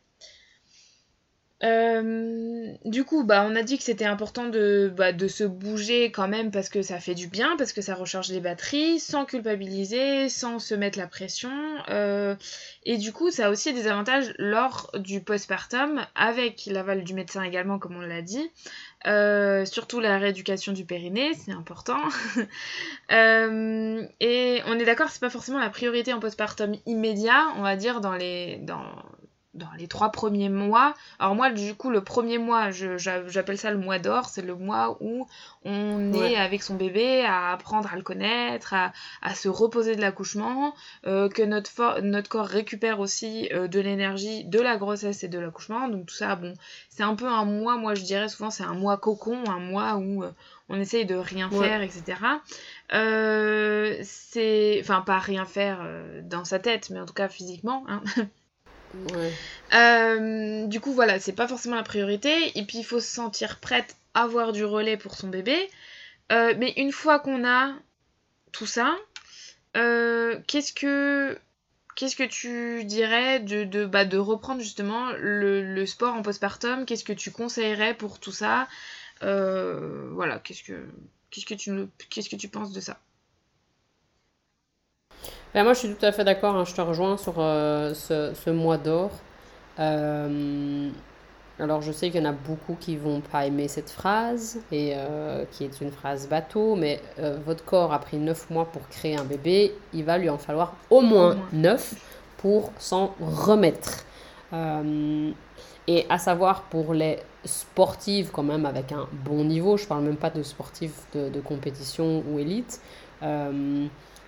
[1.63, 6.11] euh, du coup, bah, on a dit que c'était important de, bah, de se bouger
[6.11, 9.25] quand même parce que ça fait du bien, parce que ça recharge les batteries, sans
[9.25, 11.51] culpabiliser, sans se mettre la pression.
[11.89, 12.35] Euh,
[12.83, 17.43] et du coup, ça a aussi des avantages lors du postpartum, avec l'aval du médecin
[17.43, 18.51] également, comme on l'a dit.
[19.05, 22.01] Euh, surtout la rééducation du périnée, c'est important.
[23.09, 28.01] et on est d'accord, c'est pas forcément la priorité en postpartum immédiat, on va dire
[28.01, 28.83] dans les, dans,
[29.53, 30.93] dans les trois premiers mois.
[31.19, 34.97] Alors moi, du coup, le premier mois, j'appelle ça le mois d'or, c'est le mois
[35.01, 35.27] où
[35.65, 40.01] on est avec son bébé à apprendre à le connaître, à, à se reposer de
[40.01, 40.73] l'accouchement,
[41.05, 45.39] euh, que notre, notre corps récupère aussi euh, de l'énergie de la grossesse et de
[45.39, 45.89] l'accouchement.
[45.89, 46.53] Donc tout ça, bon,
[46.89, 49.95] c'est un peu un mois, moi je dirais souvent c'est un mois cocon, un mois
[49.95, 50.31] où euh,
[50.69, 52.17] on essaye de rien faire, etc.
[54.03, 55.85] c'est, enfin pas rien faire
[56.23, 57.83] dans sa tête, mais en tout cas physiquement.
[57.89, 58.01] Hein.
[59.73, 62.57] Euh, du coup, voilà, c'est pas forcément la priorité.
[62.57, 65.69] Et puis, il faut se sentir prête à avoir du relais pour son bébé.
[66.31, 67.73] Euh, mais une fois qu'on a
[68.51, 68.95] tout ça,
[69.77, 71.37] euh, qu'est-ce que
[71.95, 76.85] qu'est-ce que tu dirais de, de, bah, de reprendre justement le, sport en postpartum?
[76.85, 78.67] Qu'est-ce que tu conseillerais pour tout ça?
[79.21, 82.99] Voilà, qu'est-ce que tu penses de ça?
[85.53, 86.55] Ben, moi, je suis tout à fait d'accord.
[86.55, 89.11] Hein, je te rejoins sur euh, ce, ce, mois d'or.
[89.79, 90.89] Euh,
[91.59, 94.93] alors, je sais qu'il y en a beaucoup qui vont pas aimer cette phrase, et
[94.95, 97.01] euh, qui est une phrase bateau, mais
[97.45, 100.73] votre corps a pris 9 mois pour créer un bébé, il va lui en falloir
[100.89, 101.93] au moins 9
[102.37, 104.05] pour s'en remettre.
[105.87, 110.15] et à savoir pour les sportives, quand même, avec un bon niveau, je parle même
[110.17, 112.81] pas de sportifs de, de compétition ou élite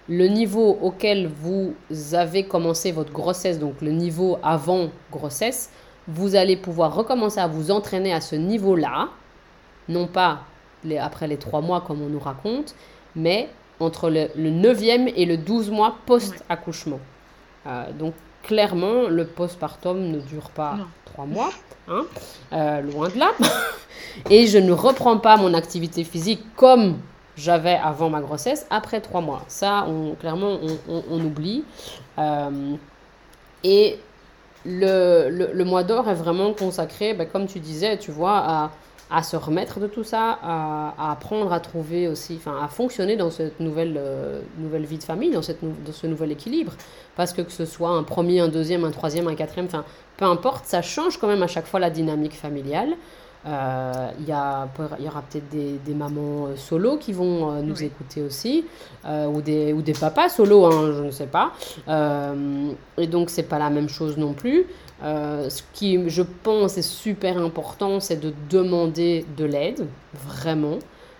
[0.09, 1.73] le niveau auquel vous
[2.13, 5.69] avez commencé votre grossesse, donc le niveau avant grossesse,
[6.07, 9.09] vous allez pouvoir recommencer à vous entraîner à ce niveau-là,
[9.87, 10.41] non pas
[10.83, 12.75] les, après les trois mois comme on nous raconte,
[13.15, 16.99] mais entre le, le 9e et le 12 mois post-accouchement.
[17.67, 18.13] Euh, donc
[18.43, 21.51] clairement, le postpartum ne dure pas trois mois,
[21.87, 22.05] hein,
[22.51, 23.31] euh, loin de là.
[24.29, 26.97] et je ne reprends pas mon activité physique comme
[27.37, 29.43] j'avais avant ma grossesse, après trois mois.
[29.47, 31.63] Ça, on, clairement, on, oublie.
[32.19, 32.75] Euh,
[33.63, 33.99] et
[34.65, 38.71] le, le, le mois d'or est vraiment consacré, ben, comme tu disais, tu vois, à,
[39.13, 43.29] à se remettre de tout ça, à, apprendre à trouver aussi, enfin à fonctionner dans
[43.29, 46.73] cette nouvelle, euh, nouvelle vie de famille, dans, cette, dans ce nouvel équilibre.
[47.15, 49.85] Parce que que ce soit un premier, un deuxième, un troisième, un quatrième, enfin
[50.17, 52.93] peu importe, ça change quand même à chaque fois la dynamique familiale.
[53.45, 54.33] Euh, il y, y,
[55.07, 58.65] aura peut-être des, des, mamans euh, solo qui vont nous écouter aussi,
[59.05, 61.51] ou, des, ou des papas solo, hein, je ne sais pas.
[62.97, 64.65] et donc, c'est pas la même chose non plus.
[65.03, 70.79] Euh, ce qui, je pense, est super important, c'est de demander de l'aide, vraiment.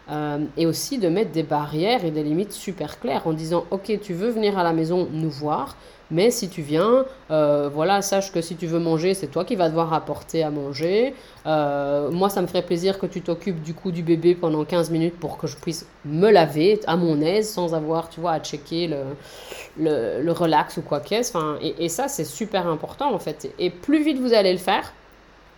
[0.10, 4.00] Euh, et aussi de mettre des barrières et des limites super claires en disant ok
[4.02, 5.78] tu veux venir à la maison nous voir
[6.14, 9.56] mais si tu viens, euh, voilà, sache que si tu veux manger, c'est toi qui
[9.56, 11.16] vas devoir apporter à manger.
[11.48, 14.92] Euh, moi, ça me ferait plaisir que tu t'occupes du coup du bébé pendant 15
[14.92, 18.40] minutes pour que je puisse me laver à mon aise sans avoir, tu vois, à
[18.40, 21.36] checker le, le, relax ou quoi qu'est-ce.
[21.36, 23.52] Enfin, et, ça, c'est super important en fait.
[23.58, 24.94] Et plus vite vous allez le faire,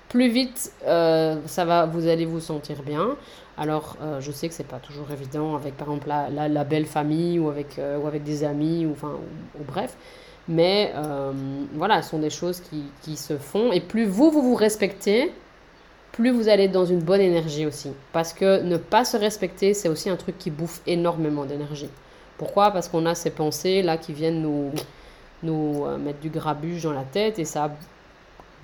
[0.07, 3.17] plus vite euh, ça va, vous allez vous sentir bien.
[3.57, 7.39] Alors, je sais que c'est pas toujours évident avec, par exemple, la, la, belle famille
[7.39, 9.13] ou avec, ou avec des amis ou, enfin,
[9.57, 9.95] ou bref.
[10.47, 11.31] Mais euh,
[11.73, 13.71] voilà, ce sont des choses qui, qui, se font.
[13.71, 15.31] Et plus vous, vous vous respectez,
[16.11, 17.91] plus vous allez dans une bonne énergie aussi.
[18.13, 21.89] Parce que ne pas se respecter, c'est aussi un truc qui bouffe énormément d'énergie.
[22.37, 22.71] Pourquoi?
[22.71, 24.71] Parce qu'on a ces pensées là qui viennent nous,
[25.41, 27.71] nous euh, mettre du grabuge dans la tête et ça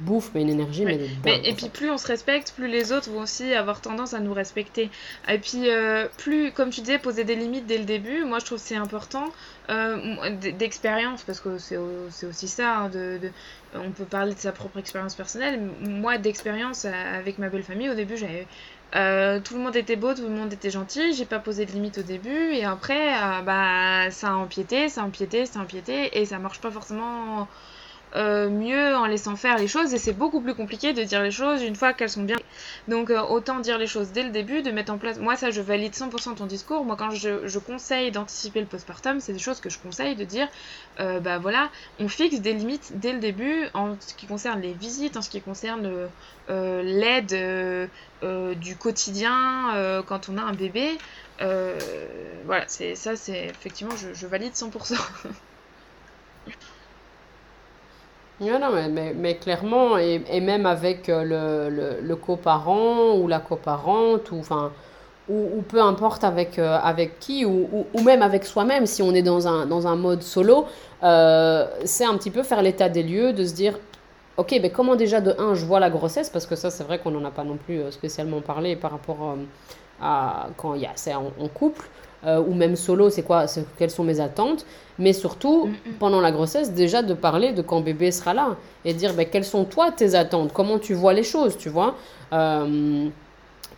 [0.01, 3.21] bouffe mais une énergie mais, et puis plus on se respecte plus les autres vont
[3.21, 4.89] aussi avoir tendance à nous respecter.
[5.29, 8.45] Et puis euh, plus comme tu disais poser des limites dès le début moi je
[8.45, 9.31] trouve c'est important
[9.69, 13.19] euh, d'expérience parce que c'est aussi ça hein, de,
[13.75, 15.59] on peut parler de sa propre expérience personnelle.
[15.81, 18.47] Moi d'expérience euh, avec ma belle famille au début j'avais
[18.93, 21.99] tout le monde était beau, tout le monde était gentil, j'ai pas posé de limites
[21.99, 23.13] au début et après
[23.45, 27.47] bah ça a empiété, ça a empiété, ça a empiété et ça marche pas forcément
[28.15, 31.31] euh, mieux en laissant faire les choses et c'est beaucoup plus compliqué de dire les
[31.31, 32.35] choses une fois qu'elles sont bien.
[32.87, 35.17] Donc euh, autant dire les choses dès le début, de mettre en place.
[35.17, 36.83] Moi ça je valide 100% ton discours.
[36.83, 40.25] Moi quand je, je conseille d'anticiper le postpartum, c'est des choses que je conseille de
[40.25, 40.47] dire.
[40.99, 41.69] Euh, bah voilà,
[41.99, 45.29] on fixe des limites dès le début en ce qui concerne les visites, en ce
[45.29, 45.89] qui concerne
[46.49, 47.89] l'aide
[48.59, 50.97] du quotidien quand on a un bébé.
[51.39, 54.97] voilà, c'est ça c'est effectivement je, je valide 100%.
[58.41, 64.71] Non, mais, mais, clairement, et, même avec euh, le, coparent ou la coparente, ou, enfin,
[65.29, 69.21] ou, peu importe avec, euh, avec qui, ou, ou, même avec soi-même, si on est
[69.21, 70.65] dans un, dans un mode solo,
[71.03, 73.77] euh, c'est un petit peu faire l'état des lieux, de se dire,
[74.37, 76.97] ok, mais comment déjà de un, je vois la grossesse, parce que ça, c'est vrai
[76.97, 79.35] qu'on n'en a pas non plus spécialement parlé par rapport
[80.01, 81.87] à quand il y a, c'est en couple.
[82.23, 83.45] Ou même solo, c'est quoi,
[83.77, 84.65] quelles sont mes attentes
[85.01, 85.93] mais surtout, mm, mm.
[85.99, 88.55] pendant la grossesse, déjà de parler de quand bébé sera là
[88.85, 91.95] et dire ben, quelles sont toi tes attentes, comment tu vois les choses, tu vois?
[92.33, 93.07] Euh,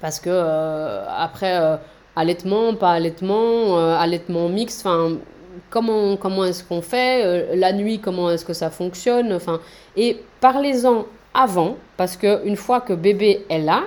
[0.01, 1.77] parce que euh, après, euh,
[2.15, 5.17] allaitement, pas allaitement, allaitement mixte, enfin,
[5.69, 9.61] comment, comment est-ce qu'on fait, la nuit, comment est-ce que ça fonctionne, enfin,
[9.95, 13.83] et parlez-en avant, parce qu'une fois que bébé est là,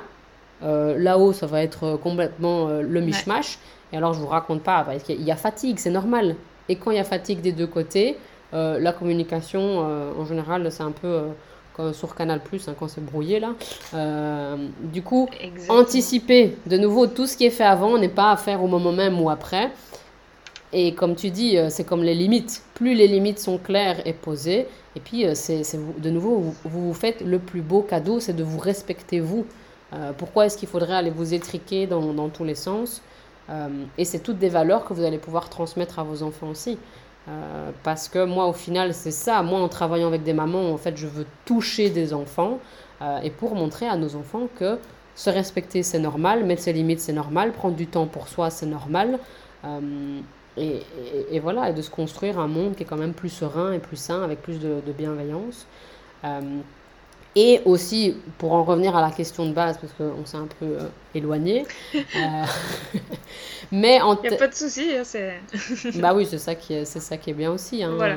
[0.62, 3.58] là-haut, ça va être complètement le mishmash.
[3.92, 6.36] Et alors, je vous raconte pas, parce qu'il y a fatigue, c'est normal.
[6.68, 8.16] Et quand il y a fatigue des deux côtés,
[8.54, 11.22] euh, la communication, euh, en général, c'est un peu euh,
[11.74, 13.54] comme sur Canal Plus, hein, quand c'est brouillé là.
[14.80, 15.28] du coup,
[15.68, 18.92] anticiper de nouveau tout ce qui est fait avant n'est pas à faire au moment
[18.92, 19.70] même ou après.
[20.72, 22.62] Et comme tu dis, c'est comme les limites.
[22.74, 25.62] Plus les limites sont claires et posées, et puis c'est
[25.98, 29.46] de nouveau, vous, vous, faites le plus beau cadeau, c'est de vous respecter vous.
[30.18, 33.02] pourquoi est-ce qu'il faudrait aller vous étriquer dans, dans tous les sens?
[33.96, 36.78] Et c'est toutes des valeurs que vous allez pouvoir transmettre à vos enfants aussi.
[37.28, 39.42] Euh, parce que moi, au final, c'est ça.
[39.42, 42.60] Moi, en travaillant avec des mamans, en fait, je veux toucher des enfants
[43.02, 44.78] euh, et pour montrer à nos enfants que
[45.16, 48.66] se respecter, c'est normal, mettre ses limites, c'est normal, prendre du temps pour soi, c'est
[48.66, 49.18] normal.
[50.58, 53.78] Et, voilà, et de se construire un monde qui est quand même plus serein et
[53.78, 55.66] plus sain, avec plus de bienveillance.
[57.38, 60.64] Et aussi, pour en revenir à la question de base, parce qu'on s'est un peu
[60.64, 61.66] euh, éloigné.
[61.94, 61.98] euh,
[63.70, 64.88] mais en Il n'y a pas de souci.
[64.96, 65.02] Hein,
[65.96, 67.84] bah oui, c'est ça, qui est, c'est ça qui est bien aussi.
[67.84, 67.92] Hein.
[67.94, 68.16] Voilà.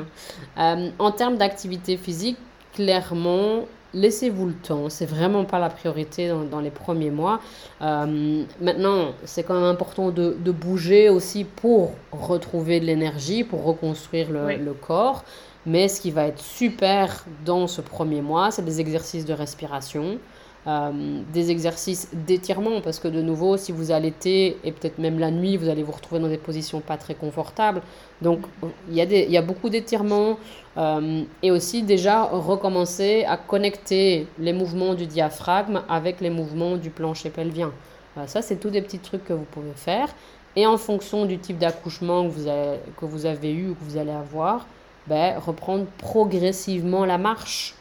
[0.58, 2.38] Euh, en termes d'activité physique,
[2.72, 4.88] clairement, laissez-vous le temps.
[4.88, 7.40] C'est vraiment pas la priorité dans, dans les premiers mois.
[7.78, 14.30] Maintenant, c'est quand même important de, de, bouger aussi pour retrouver de l'énergie, pour reconstruire
[14.30, 15.24] le, le corps.
[15.66, 20.18] Mais ce qui va être super dans ce premier mois, c'est des exercices de respiration.
[20.66, 25.30] euh, des exercices d'étirement, parce que de nouveau, si vous allaitez, et peut-être même la
[25.30, 27.82] nuit, vous allez vous retrouver dans des positions pas très confortables.
[28.20, 28.40] Donc,
[28.88, 30.38] il y a, y a beaucoup d'étirements,
[30.76, 36.90] euh, et aussi déjà recommencer à connecter les mouvements du diaphragme avec les mouvements du
[36.90, 37.72] plancher pelvien.
[38.18, 40.08] Euh, ça, c'est tous des petits trucs que vous pouvez faire.
[40.56, 44.10] Et en fonction du type d'accouchement que, que vous avez eu ou que vous allez
[44.10, 44.66] avoir,
[45.10, 47.74] ben, reprendre progressivement la marche.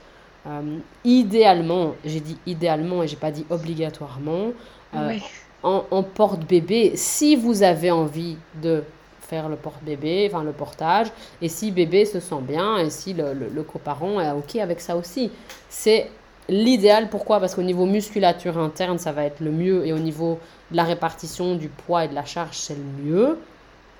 [0.48, 4.48] Euh, idéalement, j'ai dit idéalement et j'ai pas dit obligatoirement,
[4.96, 5.18] euh,
[5.62, 8.84] en, porte-bébé, si vous avez envie de
[9.22, 13.34] faire le porte-bébé, enfin le portage, et si bébé se sent bien, et si le,
[13.34, 15.30] le, coparent est OK avec ça aussi.
[15.70, 16.10] C'est
[16.48, 17.40] l'idéal, pourquoi?
[17.40, 20.40] Parce qu'au niveau musculature interne, ça va être le mieux, et au niveau
[20.72, 23.38] de la répartition du poids et de la charge, c'est le mieux,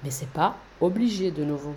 [0.04, 1.76] mais c'est pas obligé de nouveau.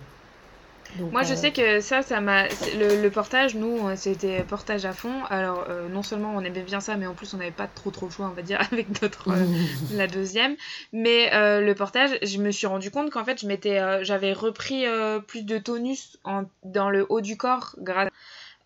[0.99, 2.47] Moi, je euh, sais que ça, ça m'a.
[2.77, 5.25] Le, portage, nous, euh, c'était portage à fond.
[5.31, 7.91] Alors, euh, non seulement on aimait bien ça, mais en plus, on n'avait pas trop
[7.91, 9.29] trop le choix, on va dire, avec notre
[9.93, 10.57] la deuxième.
[10.93, 14.85] Mais le portage, je me suis rendu compte qu'en fait, je m'étais, j'avais repris
[15.27, 18.09] plus de tonus en, dans le haut du corps grâce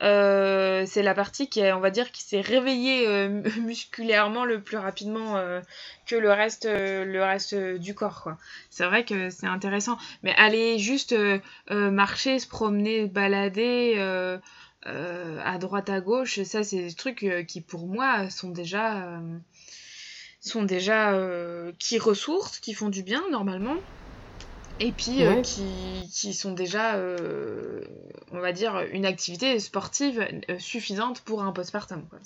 [0.02, 3.28] euh, c'est la partie qui, on va dire, qui s'est réveillée euh,
[3.60, 5.60] musculairement le plus rapidement euh,
[6.06, 8.22] que le reste, le reste du corps.
[8.22, 8.36] Quoi.
[8.70, 9.96] C'est vrai que c'est intéressant.
[10.22, 11.14] Mais aller juste
[11.70, 13.98] marcher, se promener, balader
[14.84, 19.20] à droite, à gauche, ça, c'est des trucs qui, pour moi, sont déjà,
[20.40, 21.18] sont déjà
[21.78, 23.76] qui ressourcent, qui font du bien normalement
[24.78, 25.64] et puis euh, qui,
[26.12, 27.80] qui, sont déjà, euh,
[28.32, 32.02] on va dire, une activité sportive euh, suffisante pour un postpartum.
[32.10, 32.18] Quoi.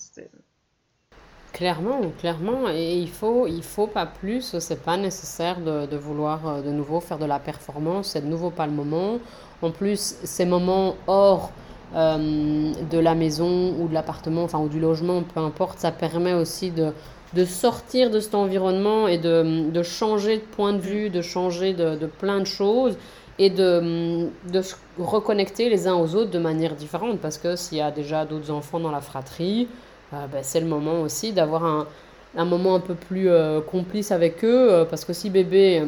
[1.53, 6.63] Clairement, clairement, et il faut, il faut pas plus, c'est pas nécessaire de, de, vouloir
[6.63, 9.19] de nouveau faire de la performance, c'est de nouveau pas le moment.
[9.63, 11.53] En plus, ces moments hors
[11.93, 16.71] de la maison ou de l'appartement, enfin ou du logement, peu importe, ça permet aussi
[16.71, 16.93] de,
[17.35, 21.73] de sortir de cet environnement et de, de, changer de point de vue, de changer
[21.75, 22.97] de, de plein de choses
[23.39, 27.19] et de, de se reconnecter les uns aux autres de manière différente.
[27.21, 29.69] Parce que s'il y a déjà d'autres enfants dans la fratrie,
[30.13, 31.87] euh, ben, c'est le moment aussi d'avoir un,
[32.37, 34.73] un, moment un peu plus euh, complice avec eux.
[34.73, 35.85] Euh, parce que si bébé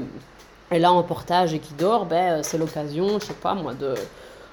[0.71, 3.95] est là en portage et qui dort, ben, c'est l'occasion, je sais pas moi, de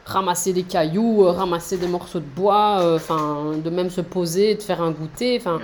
[0.05, 4.81] ramasser des cailloux, ramasser des morceaux de bois, enfin de même se poser, de faire
[4.81, 5.37] un goûter.
[5.39, 5.59] Enfin,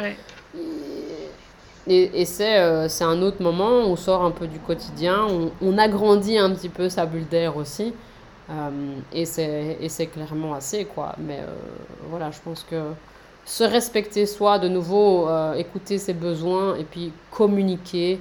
[1.88, 5.78] et, et euh, c'est un autre moment, on sort un peu du quotidien, on, on
[5.78, 7.93] agrandit un petit peu sa bulle d'air aussi.
[8.50, 8.69] Euh,
[9.12, 11.15] et c'est clairement assez, quoi.
[11.19, 11.54] Mais euh,
[12.10, 12.82] voilà, je pense que
[13.43, 18.19] se respecter soi, de nouveau, écouter ses besoins et puis communiquer,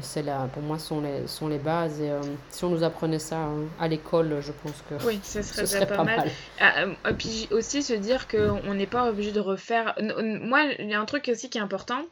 [0.00, 2.00] c'est là, pour moi, sont les, sont les bases.
[2.00, 2.12] Et
[2.50, 3.48] si on nous apprenait ça
[3.80, 6.30] à l'école, je pense que oui, ce serait, ce serait pas, mal.
[6.60, 9.96] et puis aussi se dire qu'on n'est pas obligé de refaire.
[10.14, 12.04] Moi, il y a un truc aussi qui est important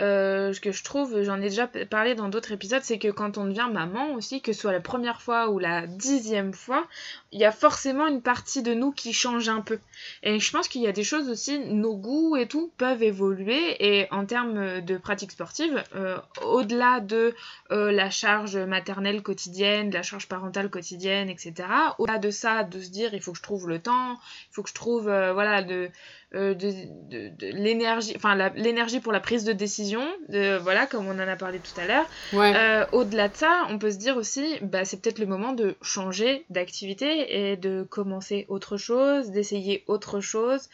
[0.00, 3.38] euh, ce que je trouve, j'en ai déjà parlé dans d'autres épisodes, c'est que quand
[3.38, 6.86] on devient maman aussi, que ce soit la première fois ou la dixième fois,
[7.32, 9.78] il y a forcément une partie de nous qui change un peu.
[10.22, 13.76] Et je pense qu'il y a des choses aussi, nos goûts et tout peuvent évoluer.
[13.78, 17.34] Et en termes de pratique sportive, euh, au-delà de
[17.70, 22.80] euh, la charge maternelle quotidienne, de la charge parentale quotidienne, etc., au-delà de ça, de
[22.80, 24.12] se dire il faut que je trouve le temps,
[24.50, 25.90] il faut que je trouve, voilà, de
[26.32, 26.70] euh, de,
[27.08, 31.34] de, l'énergie, enfin l'énergie pour la prise de décision, de, voilà, comme on en a
[31.34, 32.06] parlé tout à l'heure.
[32.34, 35.74] Euh, au-delà de ça, on peut se dire aussi, bah, c'est peut-être le moment de
[35.82, 40.68] changer d'activité et de commencer autre chose, d'essayer autre chose.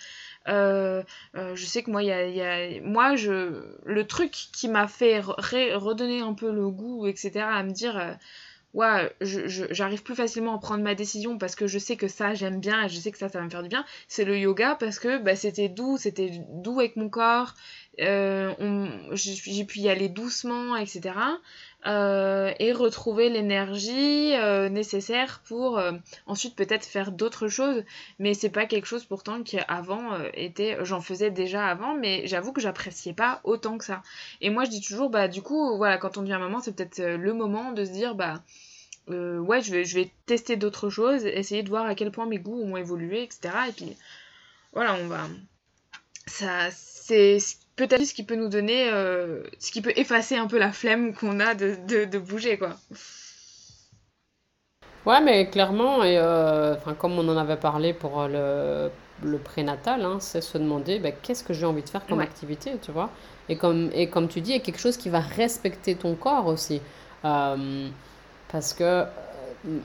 [0.46, 1.02] Euh,
[1.34, 5.20] je sais que moi, y a, y a, moi je, le truc qui m'a fait
[5.20, 8.16] redonner un peu le goût, etc., à me dire
[8.76, 12.60] ouais, j'arrive plus facilement à prendre ma décision parce que je sais que ça, j'aime
[12.60, 14.76] bien et je sais que ça, ça va me faire du bien, c'est le yoga
[14.78, 17.54] parce que bah, c'était doux, c'était doux avec mon corps,
[18.00, 18.52] euh,
[19.12, 21.14] j'ai pu y aller doucement, etc.
[21.86, 25.80] Euh, et retrouver l'énergie euh, nécessaire pour
[26.26, 27.82] ensuite peut-être faire d'autres choses.
[28.18, 32.52] Mais c'est pas quelque chose pourtant qui avant était j'en faisais déjà avant mais j'avoue
[32.52, 34.02] que j'appréciais pas autant que ça.
[34.42, 37.02] Et moi je dis toujours bah du coup voilà quand on devient maman c'est peut-être
[37.02, 38.42] le moment de se dire bah
[39.10, 42.26] euh, ouais, je vais, je vais tester d'autres choses, essayer de voir à quel point
[42.26, 43.54] mes goûts ont évolué, etc.
[43.68, 43.96] Et puis,
[44.72, 45.20] voilà, on va.
[46.26, 47.38] Ça, c'est
[47.76, 51.14] peut-être ce qui peut nous donner, euh, ce qui peut effacer un peu la flemme
[51.14, 52.76] qu'on a de, de, de, bouger, quoi.
[55.04, 58.90] Ouais, mais clairement, et euh, comme on en avait parlé pour le,
[59.22, 62.72] le prénatal, hein, c'est se demander bah, qu'est-ce que j'ai envie de faire comme activité,
[62.82, 63.10] tu vois.
[63.48, 66.16] Et comme, et comme tu dis, il y a quelque chose qui va respecter ton
[66.16, 66.80] corps aussi.
[67.24, 67.88] Euh,
[68.50, 69.04] parce que euh,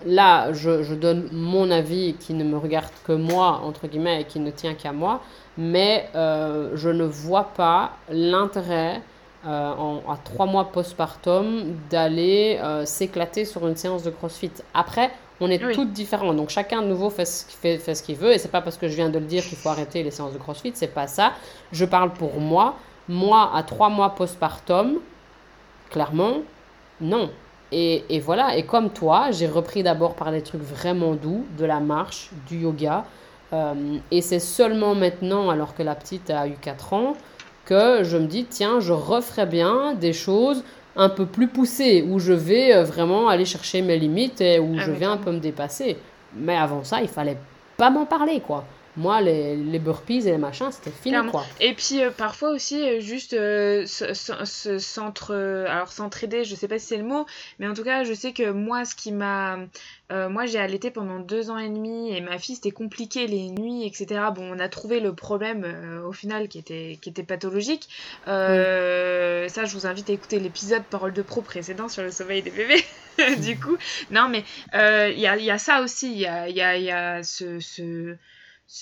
[0.05, 4.23] là, je, je, donne mon avis qui ne me regarde que moi, entre guillemets, et
[4.25, 5.21] qui ne tient qu'à moi,
[5.57, 9.01] mais euh, je ne vois pas l'intérêt
[9.45, 9.73] euh,
[10.07, 14.51] à trois mois postpartum d'aller euh, s'éclater sur une séance de CrossFit.
[14.73, 18.15] Après, on est toutes différents, donc chacun de nouveau fait ce, fait, fait ce qu'il
[18.15, 20.11] veut, et c'est pas parce que je viens de le dire qu'il faut arrêter les
[20.11, 21.33] séances de CrossFit, c'est pas ça.
[21.71, 22.75] Je parle pour moi.
[23.09, 24.99] Moi, à trois mois postpartum,
[25.89, 26.43] clairement,
[27.01, 27.31] non.
[27.71, 31.65] Et, et, voilà, et comme toi, j'ai repris d'abord par des trucs vraiment doux, de
[31.65, 33.05] la marche, du yoga.
[33.53, 33.73] Euh,
[34.11, 37.13] et c'est seulement maintenant, alors que la petite a eu 4 ans,
[37.65, 40.63] que je me dis, tiens, je referais bien des choses
[40.95, 44.75] un peu plus poussées, où je vais euh, vraiment aller chercher mes limites et où
[44.77, 45.97] ah je vais un peu me dépasser.
[46.35, 47.37] Mais avant ça, il fallait
[47.77, 48.65] pas m'en parler, quoi
[48.97, 51.45] moi, les, les burpees et les machins, c'était fini, quoi.
[51.59, 56.77] Et puis, euh, parfois aussi, euh, juste euh, se, centre, alors s'entraider, je sais pas
[56.77, 57.25] si c'est le mot,
[57.59, 59.59] mais en tout cas, je sais que moi, ce qui m'a...
[60.09, 63.85] moi, j'ai allaité pendant deux ans et demi, et ma fille, c'était compliqué les nuits,
[63.85, 64.25] etc.
[64.35, 67.87] Bon, on a trouvé le problème, au final, qui était, qui était pathologique.
[68.25, 72.51] Ça, je vous invite à écouter l'épisode Parole de Pro précédent sur le sommeil des
[72.51, 72.83] bébés.
[73.41, 73.77] du coup,
[74.09, 76.91] non, mais il y a, y, a, ça aussi, il y a, y, a, y
[76.91, 77.61] a ce...
[77.61, 78.17] ce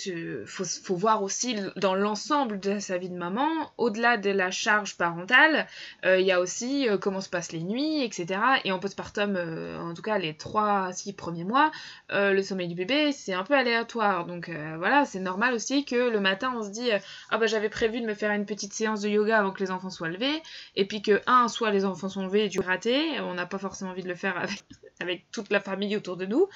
[0.06, 4.96] il faut, voir aussi dans l'ensemble de sa vie de maman, au-delà de la charge
[4.98, 5.66] parentale,
[6.06, 8.40] euh, il y a aussi euh, comment se passent les nuits, etc.
[8.66, 11.72] Et en postpartum, euh, en tout cas les 3-6 premiers mois,
[12.12, 14.26] le sommeil du bébé, c'est un peu aléatoire.
[14.26, 16.90] Donc voilà, c'est normal aussi que le matin, on se dit
[17.32, 19.72] Ah bah j'avais prévu de me faire une petite séance de yoga avant que les
[19.72, 20.42] enfants soient levés,
[20.76, 23.58] et puis que, un, soit les enfants sont levés et du raté, on n'a pas
[23.58, 24.64] forcément envie de le faire avec,
[25.00, 26.48] avec toute la famille autour de nous.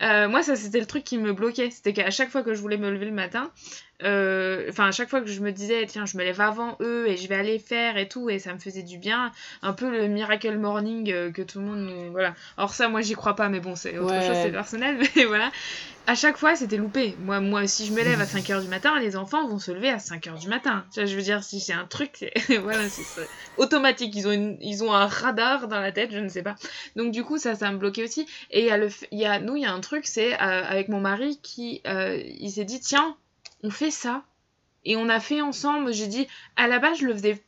[0.00, 2.73] moi, ça c'était le truc qui me bloquait, c'était qu'à chaque fois que je voulais
[2.76, 3.52] me lever le matin,
[4.04, 7.16] enfin à chaque fois que je me disais tiens je me lève avant eux et
[7.16, 9.32] je vais aller faire et tout et ça me faisait du bien.
[9.62, 12.34] Un peu le miracle morning euh, que tout le monde nous voilà.
[12.56, 15.50] Alors ça moi j'y crois pas mais bon c'est autre chose c'est personnel mais voilà.
[16.06, 17.16] À chaque fois c'était loupé.
[17.20, 19.90] Moi moi si je me lève à 5h du matin les enfants vont se lever
[19.90, 20.84] à 5h du matin.
[20.96, 22.30] Je veux dire si c'est un truc
[22.62, 23.26] voilà c'est
[23.56, 26.56] automatique ils ont ils ont un radar dans la tête je ne sais pas.
[26.96, 28.26] Donc du coup ça ça me bloquait aussi.
[28.50, 30.34] Et il y a le il y a nous il y a un truc c'est
[30.34, 33.16] euh, avec mon mari qui il s'est dit tiens
[33.64, 34.22] on fait ça.
[34.84, 37.42] Et on a fait ensemble, j'ai dit, à la base, je le faisais.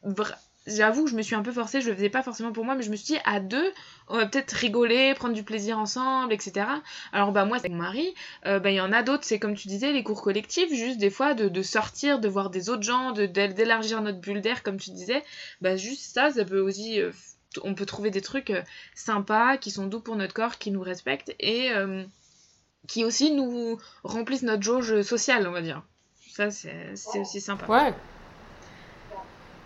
[0.67, 2.83] J'avoue, je me suis un peu forcée, je le faisais pas forcément pour moi, mais
[2.83, 3.73] je me suis dit, à deux,
[4.09, 6.67] on va peut-être rigoler, prendre du plaisir ensemble, etc.
[7.13, 8.15] Alors, bah, moi, c'est mon mari,
[8.47, 10.99] euh, bah, il y en a d'autres, c'est comme tu disais, les cours collectifs, juste
[10.99, 14.91] des fois, de, sortir, de voir des autres gens, d'élargir notre bulle d'air, comme tu
[14.91, 15.23] disais.
[15.61, 17.01] Bah, juste ça, ça peut aussi.
[17.01, 17.13] Euh,
[17.63, 18.63] on peut trouver des trucs euh,
[18.95, 21.71] sympas, qui sont doux pour notre corps, qui nous respectent et
[22.89, 25.83] qui aussi nous remplissent notre jauge sociale, on va dire.
[26.37, 27.65] Ça, c'est aussi sympa.
[27.67, 27.95] Ouais.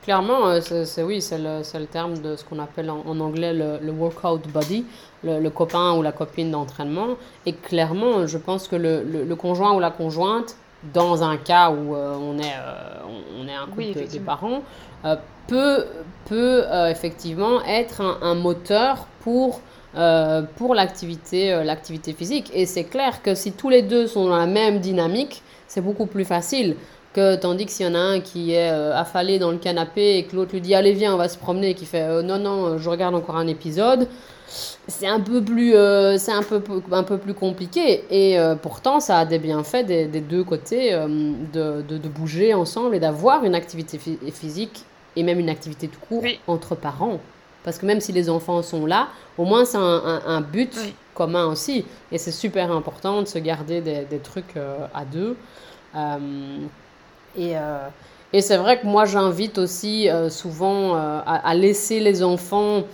[0.04, 3.78] Clairement, euh, c'est oui, c'est le, le, terme de ce qu'on appelle en, anglais le,
[3.82, 4.86] le, workout body,
[5.24, 7.16] le, le, copain ou la copine d'entraînement.
[7.44, 10.54] Et clairement, je pense que le, conjoint ou la conjointe,
[10.94, 13.00] dans un cas où euh, on, est, euh,
[13.40, 14.62] on est un couple des parents,
[15.48, 15.86] peut,
[16.26, 19.60] peut effectivement être un, un moteur pour,
[20.56, 22.48] pour l'activité l'activité physique.
[22.54, 26.06] Et c'est clair que si tous les deux sont dans la même dynamique, c'est beaucoup
[26.06, 26.76] plus facile.
[27.14, 30.18] Que, tandis que s'il y en a un qui est euh, affalé dans le canapé
[30.18, 32.22] et que l'autre lui dit allez viens on va se promener et qui fait euh,
[32.22, 34.06] non non je regarde encore un épisode
[34.86, 36.62] c'est un peu plus euh, c'est un peu
[36.92, 38.04] un peu plus compliqué.
[38.10, 42.96] Et pourtant ça a des bienfaits des, des deux côtés de, de, de, bouger ensemble
[42.96, 43.98] et d'avoir une activité
[44.32, 47.20] physique et même une activité tout court entre parents.
[47.62, 49.08] Parce que même si les enfants sont là
[49.38, 50.76] au moins c'est un, un, but
[51.20, 51.84] commun aussi.
[52.12, 54.56] Et c'est super important de se garder des, trucs
[54.94, 55.36] à deux.
[55.94, 56.58] Euh,
[57.36, 57.88] et, euh,
[58.32, 62.84] et c'est vrai que moi, j'invite aussi euh, souvent à, laisser les enfants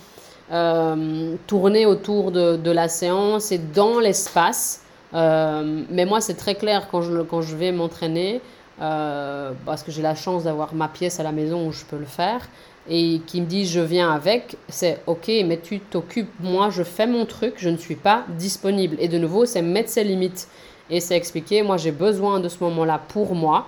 [1.46, 4.82] tourner autour de, de, la séance et dans l'espace.
[5.12, 8.40] mais moi, c'est très clair quand je, quand je vais m'entraîner,
[8.78, 12.06] parce que j'ai la chance d'avoir ma pièce à la maison où je peux le
[12.06, 12.48] faire,
[12.88, 17.06] et qui me dit je viens avec, c'est ok, mais tu t'occupes, moi je fais
[17.06, 18.96] mon truc, je ne suis pas disponible.
[19.00, 20.48] Et de nouveau, c'est mettre ses limites.
[20.88, 23.66] Et c'est expliqué, moi j'ai besoin de ce moment-là pour moi,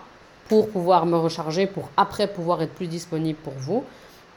[0.48, 3.84] pour pouvoir me recharger, pour après pouvoir être plus disponible pour vous.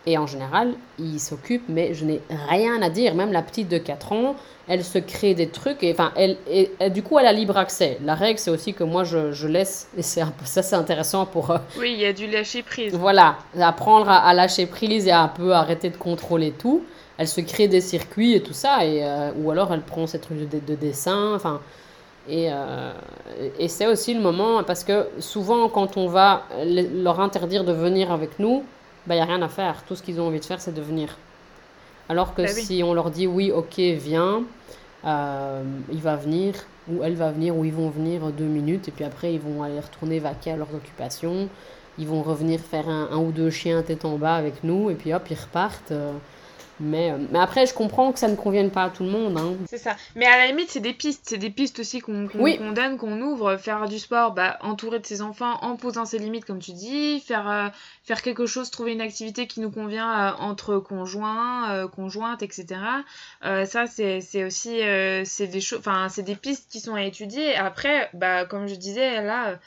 [0.07, 3.13] Et en général, il s'occupe, mais je n'ai rien à dire.
[3.13, 4.35] Même la petite de 4 ans,
[4.67, 5.83] elle se crée des trucs.
[5.83, 7.99] Et, enfin, elle, et, du coup, elle a libre accès.
[8.03, 9.89] La règle, c'est aussi que moi, je, je laisse.
[9.95, 11.51] Et c'est un peu, ça, c'est intéressant pour.
[11.51, 12.95] Euh, oui, il y a du lâcher prise.
[12.95, 16.83] Voilà, apprendre à, lâcher prise et à un peu arrêter de contrôler tout.
[17.19, 18.83] Elle se crée des circuits et tout ça.
[18.83, 21.35] Et, euh, ou alors, elle prend ses trucs de, de dessin.
[21.35, 21.61] Enfin,
[22.27, 22.91] et, euh,
[23.59, 28.11] et c'est aussi le moment, parce que souvent quand on va leur interdire de venir
[28.11, 28.63] avec nous,
[29.05, 29.83] il bah, n'y a rien à faire.
[29.87, 31.17] Tout ce qu'ils ont envie de faire, c'est de venir.
[32.09, 34.43] Alors que bah si on leur dit oui, ok, viens,
[35.03, 36.55] il va venir,
[36.89, 39.63] ou elle va venir, ou ils vont venir deux minutes, et puis après, ils vont
[39.63, 41.47] aller retourner vaquer à leurs occupations.
[41.97, 44.95] Ils vont revenir faire un, un ou deux chiens tête en bas avec nous, et
[44.95, 45.93] puis hop, ils repartent.
[46.81, 49.37] Mais, euh, mais après, je comprends que ça ne convienne pas à tout le monde.
[49.37, 49.55] Hein.
[49.67, 49.95] C'est ça.
[50.15, 51.21] Mais à la limite, c'est des pistes.
[51.25, 52.27] C'est des pistes aussi qu'on
[52.73, 53.57] donne, qu'on ouvre.
[53.57, 57.19] Faire du sport, bah, entourer de ses enfants en posant ses limites, comme tu dis.
[57.19, 57.67] Faire, euh,
[58.03, 62.81] faire quelque chose, trouver une activité qui nous convient euh, entre conjoints, conjointes, etc.
[63.41, 64.79] ça, c'est aussi
[65.25, 65.61] c'est des,
[66.09, 67.55] c'est des pistes qui sont à étudier.
[67.55, 69.59] Après, bah, comme je disais, là,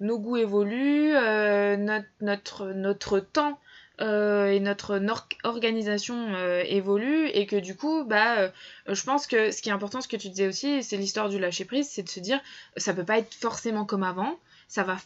[0.00, 3.58] nos goûts évoluent, notre, notre, notre temps
[4.00, 5.00] euh, et notre
[5.44, 8.50] organisation euh, évolue et que du coup bah euh,
[8.88, 11.38] je pense que ce qui est important ce que tu disais aussi c'est l'histoire du
[11.38, 12.40] lâcher prise c'est de se dire
[12.76, 14.36] ça peut pas être forcément comme avant
[14.66, 14.96] ça va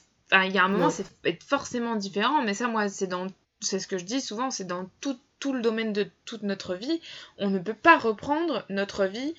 [0.47, 3.27] il y a un moment c'est être forcément différent mais ça moi c'est dans
[3.61, 6.75] c'est ce que je dis souvent c'est dans tout, tout le domaine de toute notre
[6.75, 7.03] vie
[7.37, 9.35] on ne peut pas reprendre notre vie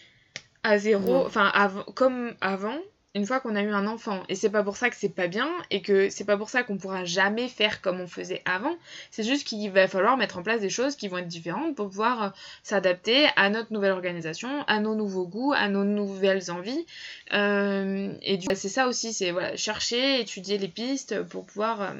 [0.61, 1.51] à zéro enfin
[1.95, 2.77] comme avant
[3.15, 4.23] une fois qu'on a eu un enfant.
[4.29, 6.63] Et c'est pas pour ça que c'est pas bien et que c'est pas pour ça
[6.63, 8.75] qu'on pourra jamais faire comme on faisait avant.
[9.09, 11.89] C'est juste qu'il va falloir mettre en place des choses qui vont être différentes pour
[11.89, 12.29] pouvoir euh,
[12.61, 16.85] s'adapter à notre nouvelle organisation, à nos nouveaux goûts, à nos nouvelles envies.
[17.33, 21.93] Euh, et du c'est ça aussi, c'est voilà, chercher, étudier les pistes pour pouvoir euh,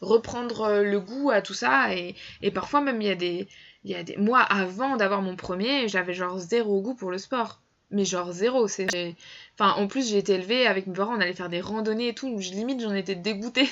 [0.00, 1.92] reprendre le goût à tout ça.
[1.94, 3.48] Et, et parfois même il y a des.
[3.84, 4.16] Il y a des...
[4.16, 7.62] Moi, avant d'avoir mon premier, j'avais genre zéro goût pour le sport
[7.92, 8.66] mais genre zéro.
[8.66, 9.14] C'est,
[9.58, 12.14] enfin, en plus, j'ai été élevée avec mes parents, on allait faire des randonnées et
[12.14, 13.68] tout, où limite j'en étais dégoûtée.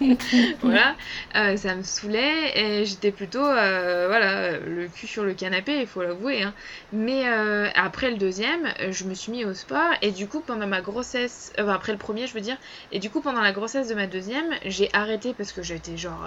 [0.62, 0.94] voilà,
[1.34, 5.86] euh, ça me saoulait et j'étais plutôt, euh, voilà, le cul sur le canapé, il
[5.86, 6.42] faut l'avouer.
[6.42, 6.54] Hein.
[6.92, 10.66] Mais euh, après le deuxième, je me suis mis au sport et du coup, pendant
[10.66, 12.56] ma grossesse, après le premier, je veux dire,
[12.92, 16.24] et du coup, pendant la grossesse de ma deuxième, j'ai arrêté parce que j'étais genre.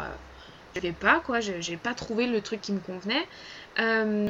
[0.75, 3.25] j'avais pas quoi, j'ai pas trouvé le truc qui me convenait.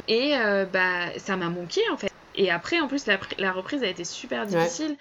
[0.08, 0.34] et
[0.72, 2.07] bah ça m'a manqué en fait.
[2.38, 4.96] Et après, en plus, la, reprise a été super difficile.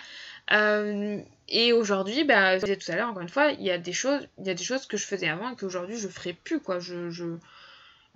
[0.52, 3.78] Euh, et aujourd'hui, bah, je disais tout à l'heure, encore une fois, il y a
[3.78, 6.32] des choses, il y a des choses que je faisais avant et qu'aujourd'hui je ferai
[6.32, 6.80] plus, quoi.
[6.80, 7.24] Je, je,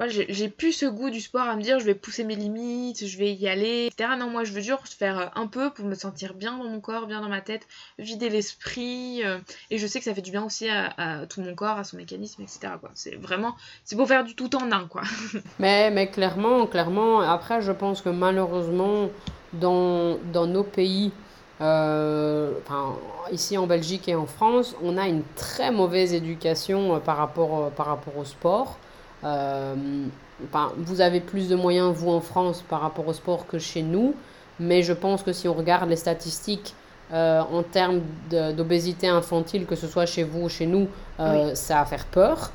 [0.09, 3.18] j'ai plus ce goût du sport à me dire je vais pousser mes limites, je
[3.18, 4.11] vais y aller, etc.
[4.18, 6.80] Non, moi je veux juste faire euh, un peu pour me sentir bien dans mon
[6.80, 7.66] corps, bien dans ma tête,
[7.98, 9.22] vider l'esprit.
[9.24, 9.38] Euh,
[9.70, 11.96] et je sais que ça fait du bien aussi à, tout mon corps, à son
[11.96, 12.74] mécanisme, etc.
[12.94, 15.03] C'est vraiment, c'est pour faire du tout en un, quoi.
[15.59, 19.11] mais, mais clairement, clairement, après je pense que malheureusement,
[19.53, 21.12] dans, dans nos pays,
[21.61, 22.96] euh, enfin,
[23.32, 27.86] ici en Belgique et en France, on a une très mauvaise éducation par, rapport, par
[27.86, 28.78] rapport au sport.
[29.25, 29.75] Euh,
[30.77, 34.14] vous avez plus de moyens, vous, en France, par rapport au sport que chez nous.
[34.59, 36.75] Mais je pense que si on regarde les statistiques
[37.12, 38.01] euh, en termes
[38.31, 42.51] d'obésité infantile, que ce soit chez vous ou chez nous, euh, ça va faire peur.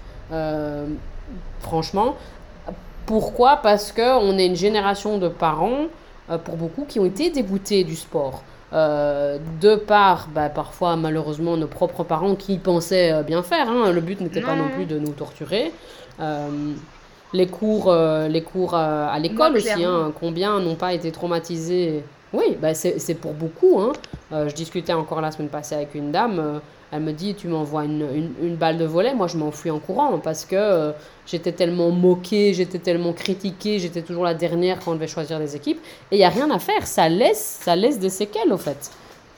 [1.59, 2.15] franchement.
[3.05, 3.57] Pourquoi?
[3.57, 5.85] Parce qu'on est une génération de parents,
[6.43, 8.41] pour beaucoup, qui ont été dégoûtés du sport.
[8.71, 13.69] de par, bah, parfois malheureusement, nos propres parents qui pensaient bien faire.
[13.69, 13.91] Hein.
[13.91, 15.71] Le but n'était pas non plus de nous torturer.
[16.19, 16.73] Euh,
[17.33, 22.03] les cours, euh, les cours euh, à l'école aussi, hein, combien n'ont pas été traumatisés?
[22.33, 23.79] Oui, bah c'est pour beaucoup.
[23.79, 23.93] Hein.
[24.31, 26.59] je discutais encore la semaine passée avec une dame.
[26.91, 29.13] elle me dit Tu m'envoies une, une, balle de volet.
[29.13, 30.91] Moi, je m'enfuis en courant parce que
[31.25, 35.55] j'étais tellement moquée, j'étais tellement critiquée, j'étais toujours la dernière quand on devait choisir des
[35.55, 35.79] équipes.
[36.11, 36.85] Et il n'y a rien à faire.
[36.87, 38.91] Ça laisse, ça laisse des séquelles, au fait.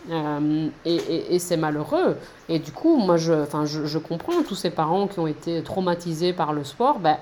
[0.10, 2.18] Euh, et, et, c'est malheureux.
[2.50, 3.34] Et du coup, moi, je,
[3.66, 7.18] je, je, comprends tous ces parents qui ont été traumatisés par le sport, ben,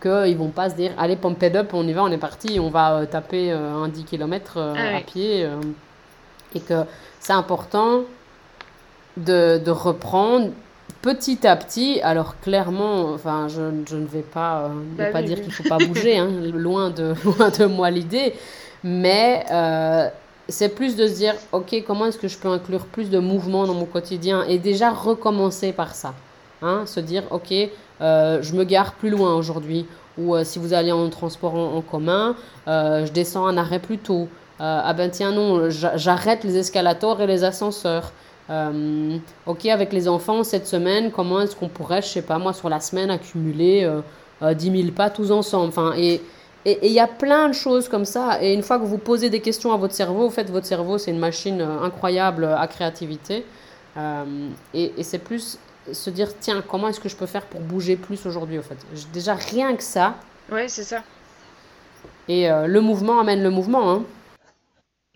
[0.00, 2.60] qu'ils vont pas se dire allez, pump it up, on y va, on est parti,
[2.60, 5.48] on va euh, taper euh, un 10 km ah à pied.
[6.54, 6.84] et que
[7.18, 8.02] c'est important
[9.16, 10.50] de, de, reprendre
[11.02, 12.00] petit à petit.
[12.02, 16.18] Alors, clairement, enfin, je, je ne vais pas, bah pas dire qu'il faut pas bouger,
[16.18, 18.34] hein, loin, de, loin de moi l'idée.
[18.84, 19.44] Mais
[20.48, 23.66] c'est plus de se dire, ok, comment est-ce que je peux inclure plus de mouvements
[23.66, 26.14] dans mon quotidien et déjà recommencer par ça.
[26.62, 27.54] Hein, se dire, ok,
[28.00, 29.86] euh, je me gare plus loin aujourd'hui.
[30.16, 32.34] Ou euh, si vous allez en transport en, commun,
[32.66, 34.28] euh, je descends un arrêt plus tôt.
[34.58, 38.10] ah ben tiens non, j'arrête les escalators et les ascenseurs.
[39.46, 42.68] ok, avec les enfants cette semaine, comment est-ce qu'on pourrait, je sais pas moi, sur
[42.68, 43.88] la semaine accumuler
[44.42, 45.68] 10 000 pas tous ensemble.
[45.68, 46.20] Enfin, et
[46.64, 48.42] et il y a plein de choses comme ça.
[48.42, 50.98] Et une fois que vous posez des questions à votre cerveau, en fait, votre cerveau,
[50.98, 53.44] c'est une machine euh, incroyable à créativité.
[53.96, 55.58] Euh, et, et c'est plus
[55.92, 58.76] se dire, tiens, comment est-ce que je peux faire pour bouger plus aujourd'hui, en fait?
[59.12, 60.16] Déjà, rien que ça.
[60.52, 61.02] Ouais, c'est ça.
[62.28, 63.90] Et euh, le mouvement amène le mouvement.
[63.90, 64.02] Hein.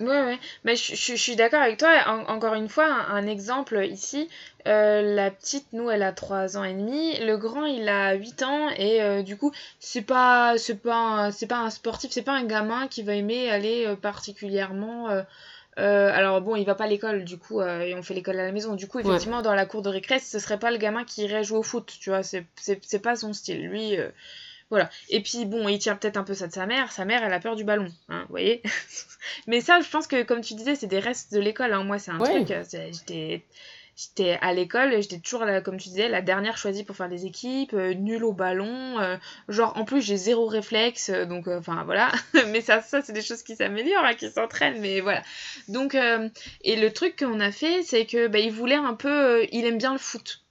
[0.03, 0.39] Ouais, ouais.
[0.65, 1.91] Mais je, je, suis d'accord avec toi.
[2.29, 4.29] encore une fois, un, exemple ici.
[4.67, 7.19] Euh, la petite, nous, elle a 3 ans et demi.
[7.21, 8.69] Le grand, il a 8 ans.
[8.77, 12.45] Et euh, du coup, c'est pas, c'est pas, c'est pas un sportif, c'est pas un
[12.45, 15.09] gamin qui va aimer aller euh, particulièrement.
[15.77, 18.53] alors bon, il va pas à l'école, du coup, et on fait l'école à la
[18.53, 18.75] maison.
[18.75, 21.45] Du coup, effectivement, dans la cour de récré, ce serait pas le gamin qui irait
[21.45, 22.23] jouer au foot, tu vois.
[22.23, 23.67] C'est pas son style.
[23.69, 23.97] Lui,
[24.73, 24.89] voilà.
[25.11, 26.93] Et puis bon, il tient peut-être un peu ça de sa mère.
[26.93, 28.63] Sa mère, elle a peur du ballon, hein, vous voyez.
[29.47, 31.75] Mais ça, je pense que comme tu disais, c'est des restes de l'école.
[31.75, 31.85] Hein.
[31.85, 32.51] Moi, c'est un truc.
[32.51, 33.45] Euh, j'étais
[33.95, 37.27] j'étais à l'école, j'étais toujours, là, comme tu disais, la dernière choisie pour faire des
[37.27, 39.19] équipes, euh, nulle au ballon, euh,
[39.51, 42.11] genre en plus j'ai zéro réflexe, donc enfin voilà,
[42.49, 45.23] mais ça, ça c'est des choses qui s'améliorent, hein, qui s'entraînent, mais voilà.
[45.69, 49.67] Donc, et le truc qu'on a fait, c'est que bah, il voulait un peu, il
[49.67, 50.42] aime bien le foot.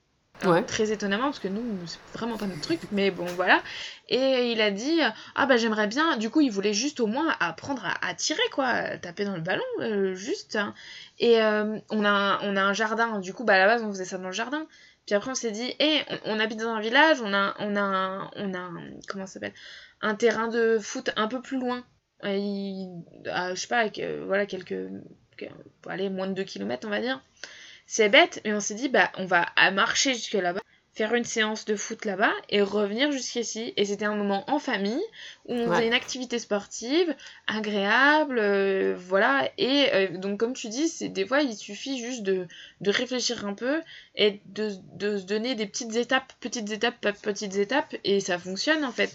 [0.66, 3.62] Très étonnamment, parce que nous, c'est vraiment pas notre truc, mais bon, voilà.
[4.10, 5.00] Et il a dit
[5.36, 8.98] Ah bah j'aimerais bien, du coup, il voulait juste au moins apprendre à, tirer, quoi,
[8.98, 10.56] taper dans le ballon, euh, juste.
[10.56, 10.74] Hein.
[11.20, 13.90] Et euh, on, a, on a un jardin, du coup, bah à la base, on
[13.90, 14.66] faisait ça dans le jardin.
[15.06, 17.82] Puis après, on s'est dit Eh, on, habite dans un village, on a, on a,
[17.82, 18.70] un, on a
[19.08, 19.54] comment ça s'appelle?
[20.02, 21.84] Un terrain de foot un peu plus loin.
[22.24, 22.86] Et,
[23.26, 23.86] je sais pas,
[24.26, 24.90] voilà, quelques.
[25.88, 27.22] Allez, moins de 2 km, on va dire.
[27.94, 30.62] C'est bête, mais on s'est dit, bah, on va marcher jusque là-bas,
[30.94, 33.74] faire une séance de foot là-bas et revenir jusqu'ici.
[33.76, 35.04] Et c'était un moment en famille
[35.46, 37.14] où on faisait une activité sportive
[37.48, 39.52] agréable, euh, voilà.
[39.58, 42.48] Et euh, donc, comme tu dis, c'est des fois, il suffit juste de,
[42.86, 43.82] réfléchir un peu
[44.16, 48.94] et de, se donner des petites étapes, petites étapes, petites étapes, et ça fonctionne en
[48.94, 49.14] fait.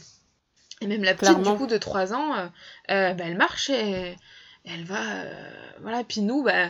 [0.82, 2.34] Et même la petite, du coup, de 3 ans,
[2.90, 4.16] euh, bah, elle marche et
[4.66, 5.24] elle va.
[5.80, 6.68] voilà, puis nous, bah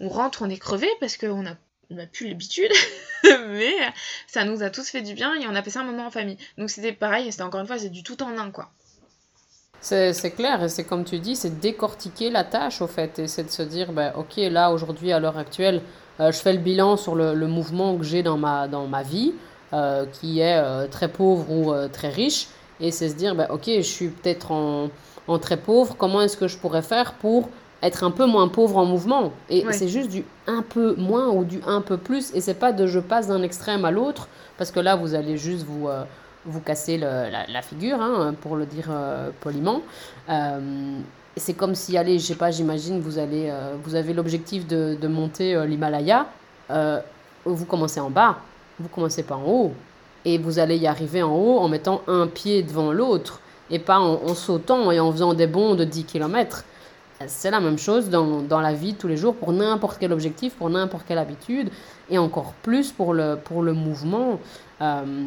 [0.00, 1.54] on rentre, on est crevé parce qu'on a
[1.90, 2.72] on n'a plus l'habitude,
[3.24, 3.72] mais
[4.26, 6.36] ça nous a tous fait du bien et on a passé un moment en famille.
[6.58, 8.70] Donc c'était pareil, c'était encore une fois, c'est du tout en un, quoi.
[9.80, 13.44] C'est clair, et c'est comme tu dis, c'est décortiquer la tâche, au fait, et c'est
[13.44, 15.80] de se dire, ben, ok, là, aujourd'hui, à l'heure actuelle,
[16.18, 19.32] euh, je fais le bilan sur le, mouvement que j'ai dans ma, dans ma vie,
[19.72, 22.48] euh, qui est euh, très pauvre ou très riche,
[22.80, 24.90] et c'est se dire, ben, ok, je suis peut-être en
[25.38, 27.48] très pauvre, comment est-ce que je pourrais faire pour
[27.86, 29.32] être un peu moins pauvre en mouvement.
[29.48, 32.34] Et c'est juste du un peu moins ou du un peu plus.
[32.34, 34.28] Et c'est pas de je passe d'un extrême à l'autre,
[34.58, 36.04] parce que là, vous allez juste vous, euh,
[36.44, 39.82] vous casser la, figure, hein, pour le dire euh, poliment.
[40.28, 40.98] Euh,
[41.36, 43.52] c'est comme si, allez, je sais pas, j'imagine, vous, allez,
[43.84, 46.26] vous avez l'objectif de, de, monter l'Himalaya.
[47.44, 48.38] vous commencez en bas,
[48.80, 49.72] vous commencez pas en haut.
[50.24, 53.40] Et vous allez y arriver en haut en mettant un pied devant l'autre.
[53.70, 56.64] Et pas en, en sautant et en faisant des bonds de 10 km.
[57.26, 60.12] C'est la même chose dans, dans, la vie de tous les jours pour n'importe quel
[60.12, 61.70] objectif, pour n'importe quelle habitude,
[62.10, 64.38] et encore plus pour le, pour le mouvement.
[64.82, 65.24] Euh,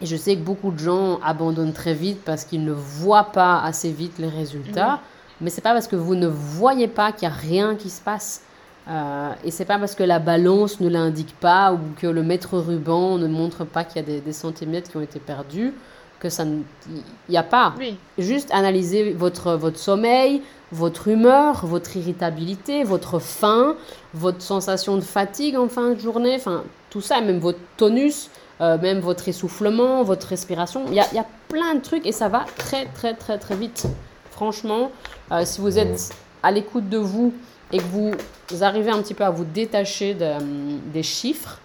[0.00, 3.60] et je sais que beaucoup de gens abandonnent très vite parce qu'ils ne voient pas
[3.62, 5.00] assez vite les résultats,
[5.40, 8.02] mais c'est pas parce que vous ne voyez pas qu'il n'y a rien qui se
[8.02, 8.42] passe.
[8.86, 12.58] Euh, et c'est pas parce que la balance ne l'indique pas ou que le mètre
[12.58, 15.72] ruban ne montre pas qu'il y a des, des, centimètres qui ont été perdus
[16.24, 16.44] que ça
[17.28, 17.74] n'y a pas.
[18.18, 20.42] Juste analyser votre, votre sommeil,
[20.72, 23.76] votre humeur, votre irritabilité, votre faim,
[24.12, 28.78] votre sensation de fatigue en fin de journée, enfin tout ça, même votre tonus, euh,
[28.78, 30.84] même votre essoufflement, votre respiration.
[30.88, 33.86] Il y a, plein de trucs et ça va très très très très vite.
[34.32, 34.90] Franchement,
[35.30, 36.10] euh, si vous êtes
[36.42, 37.32] à l'écoute de vous
[37.70, 38.12] et que vous,
[38.60, 40.32] arrivez un petit peu à vous détacher de,
[40.92, 41.63] des chiffres, euh,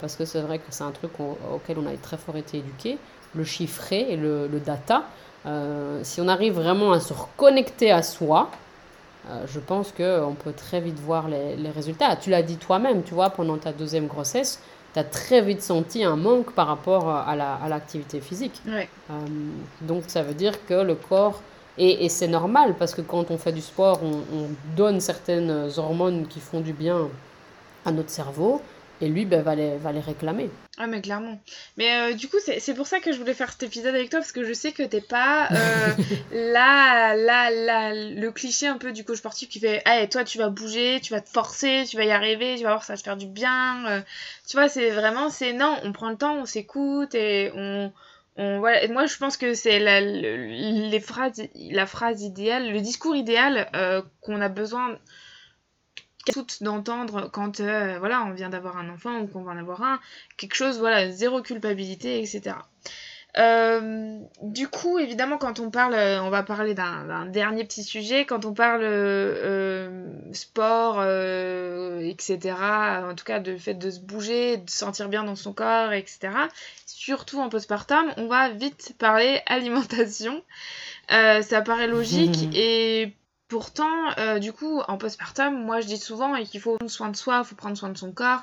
[0.00, 2.98] parce que c'est vrai que c'est un truc auquel on a très fort été éduqué,
[3.34, 5.04] le chiffré et le, le data,
[5.46, 8.50] euh, si on arrive vraiment à se reconnecter à soi,
[9.28, 12.16] euh, je pense qu'on peut très vite voir les, les résultats.
[12.16, 14.60] Tu l'as dit toi-même, tu vois, pendant ta deuxième grossesse,
[14.94, 17.34] tu as très vite senti un manque par rapport à
[17.68, 18.60] l'activité la, physique.
[18.66, 18.88] Ouais.
[19.10, 19.14] Euh,
[19.80, 21.40] donc ça veut dire que le corps,
[21.78, 25.70] et, et c'est normal parce que quand on fait du sport, on, on, donne certaines
[25.78, 27.08] hormones qui font du bien
[27.86, 28.60] à notre cerveau.
[29.02, 30.48] Et lui, ben, va, les, va les réclamer.
[30.78, 31.40] Ah, mais clairement.
[31.76, 34.20] Mais euh, du coup, c'est pour ça que je voulais faire cet épisode avec toi,
[34.20, 36.02] parce que je sais que t'es pas euh,
[36.52, 40.38] là, là, là, le cliché un peu du coach sportif qui fait hey, toi, tu
[40.38, 42.96] vas bouger, tu vas te forcer, tu vas y arriver, tu vas voir, ça va
[42.96, 43.84] te faire du bien.
[43.88, 44.00] Euh.
[44.46, 47.92] tu vois, c'est vraiment, c'est non, on prend le temps, on s'écoute et on.
[48.38, 48.88] On, voilà.
[48.88, 53.68] moi, je pense que c'est la, les phrases, la phrase idéale, le discours idéal
[54.22, 54.96] qu'on a besoin
[56.30, 59.82] toutes d'entendre quand euh, voilà on vient d'avoir un enfant ou qu'on va en avoir
[59.82, 60.00] un
[60.36, 62.56] quelque chose voilà zéro culpabilité etc
[63.38, 68.44] euh, du coup évidemment quand on parle on va parler d'un dernier petit sujet quand
[68.44, 71.02] on parle euh, sport
[72.02, 72.54] etc
[73.04, 75.92] en tout cas de fait de se bouger de se sentir bien dans son corps
[75.92, 76.30] etc
[76.86, 80.42] surtout en postpartum on va vite parler alimentation.
[81.08, 83.14] Ça paraît logique et
[83.52, 87.16] Pourtant, euh, du coup, en postpartum, moi je dis souvent qu'il faut prendre soin de
[87.16, 88.40] soi, il faut prendre soin de son corps,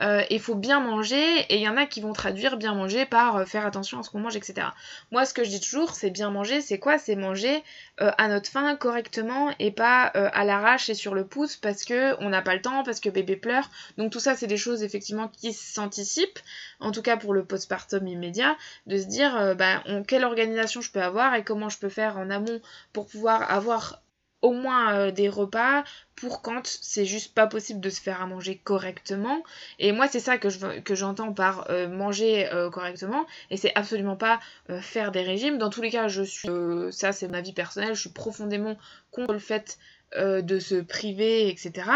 [0.00, 3.04] euh, il faut bien manger, et il y en a qui vont traduire bien manger
[3.04, 4.68] par euh, faire attention à ce qu'on mange, etc.
[5.10, 6.98] Moi, ce que je dis toujours, c'est bien manger, c'est quoi?
[6.98, 7.64] C'est manger
[7.98, 12.28] à notre faim correctement et pas à l'arrache et sur le pouce parce que on
[12.28, 13.68] n'a pas le temps, parce que bébé pleure.
[13.98, 16.38] Donc tout ça, c'est des choses effectivement qui s'anticipent,
[16.78, 21.02] en tout cas pour le postpartum immédiat, de se dire bah, quelle organisation je peux
[21.02, 22.60] avoir et comment je peux faire en amont
[22.92, 24.00] pour pouvoir avoir
[24.44, 25.84] au moins euh, des repas
[26.16, 29.42] pour quand c'est juste pas possible de se faire à manger correctement.
[29.78, 33.26] Et moi, c'est ça que, je, que j'entends par euh, manger euh, correctement.
[33.50, 34.38] Et c'est absolument pas
[34.80, 35.56] faire des régimes.
[35.56, 36.48] Dans tous les cas, je suis.
[36.90, 37.94] ça, c'est ma vie personnelle.
[37.94, 38.76] Je suis profondément
[39.10, 39.78] contre le fait
[40.16, 41.90] de se priver, etc.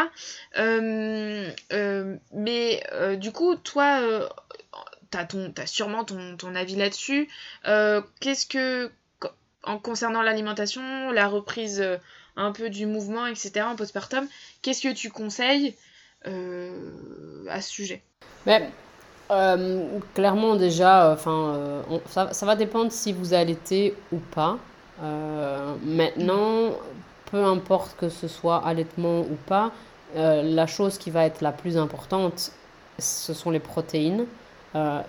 [2.32, 2.82] mais
[3.16, 4.28] du coup, toi,
[5.10, 7.28] t'as, ton, as sûrement ton, ton avis là-dessus.
[8.20, 8.90] qu'est-ce que.
[9.64, 11.84] En concernant l'alimentation, la reprise
[12.38, 13.66] un peu du mouvement, etc.
[13.66, 14.26] en postpartum.
[14.62, 15.74] Qu'est-ce que tu conseilles
[16.26, 18.02] euh, à ce sujet?
[18.46, 18.70] Mais, ben,
[19.30, 24.58] euh, Clairement déjà, euh, ça, ça, va dépendre si vous allaitez ou pas.
[25.84, 26.72] maintenant,
[27.30, 29.72] peu importe que ce soit allaitement ou pas,
[30.14, 32.52] la chose qui va être la plus importante,
[32.98, 34.24] ce sont les protéines.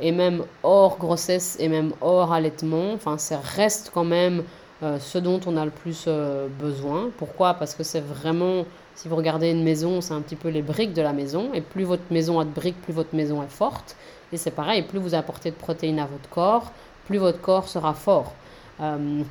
[0.02, 4.44] et même hors grossesse et même hors allaitement, enfin, ça reste quand même
[4.82, 7.10] euh, ce dont on a le plus euh, besoin.
[7.18, 7.54] Pourquoi?
[7.56, 8.66] Parce que c'est vraiment,
[8.96, 11.50] si vous regardez une maison, c'est un petit peu les briques de la maison.
[11.54, 13.98] Et plus votre maison a de briques, plus votre maison est forte.
[14.32, 16.72] Et c'est pareil, plus vous apportez de protéines à votre corps,
[17.08, 18.34] plus votre corps sera fort.
[18.80, 19.22] Euh,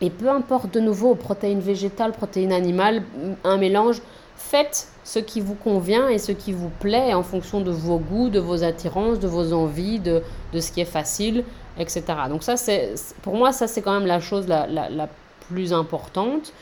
[0.00, 3.02] et peu importe de nouveau, protéines végétales, protéines animales,
[3.44, 4.00] un mélange,
[4.36, 8.28] faites ce qui vous convient et ce qui vous plaît en fonction de vos goûts,
[8.28, 10.22] de vos attirances, de vos envies, de,
[10.52, 11.44] de ce qui est facile
[11.78, 12.04] etc.
[12.28, 15.08] Donc ça, c'est, pour moi, ça, c'est quand même la chose la,
[15.48, 16.52] plus importante.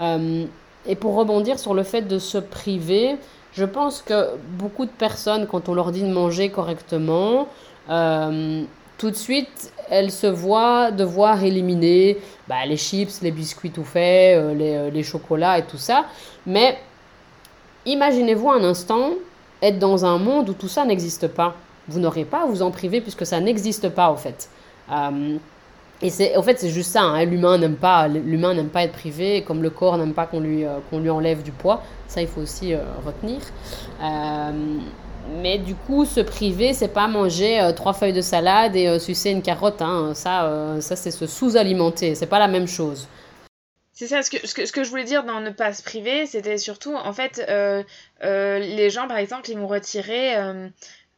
[0.00, 0.44] Euh,
[0.86, 3.16] et pour rebondir sur le fait de se priver,
[3.52, 7.46] je pense que beaucoup de personnes, quand on leur dit de manger correctement,
[7.88, 8.62] euh,
[8.98, 12.18] tout de suite, elles se voient devoir éliminer
[12.48, 16.06] bah, les chips, les biscuits tout faits, euh, les, les, chocolats et tout ça.
[16.46, 16.78] Mais
[17.84, 19.10] imaginez-vous un instant
[19.60, 21.54] être dans un monde où tout ça n'existe pas.
[21.88, 24.48] Vous n'aurez pas à vous en priver puisque ça n'existe pas, en fait.
[24.92, 25.38] Euh,
[26.00, 27.02] et c'est, en fait, c'est juste ça.
[27.02, 27.24] Hein.
[27.24, 30.64] L'humain n'aime pas, l'humain n'aime pas être privé, comme le corps n'aime pas qu'on lui,
[30.64, 31.82] euh, qu'on lui enlève du poids.
[32.08, 33.40] Ça, il faut aussi euh, retenir.
[35.40, 39.42] mais du coup, se priver, c'est pas manger trois feuilles de salade et sucer une
[39.42, 39.80] carotte.
[39.80, 40.12] Hein.
[40.14, 42.14] Ça, ça, c'est se sous-alimenter.
[42.16, 43.06] C'est pas la même chose.
[43.94, 45.82] C'est ça, ce que, ce, que, ce que je voulais dire dans ne pas se
[45.82, 47.40] priver, c'était surtout, en fait,
[48.20, 50.34] les gens, par exemple, ils m'ont retiré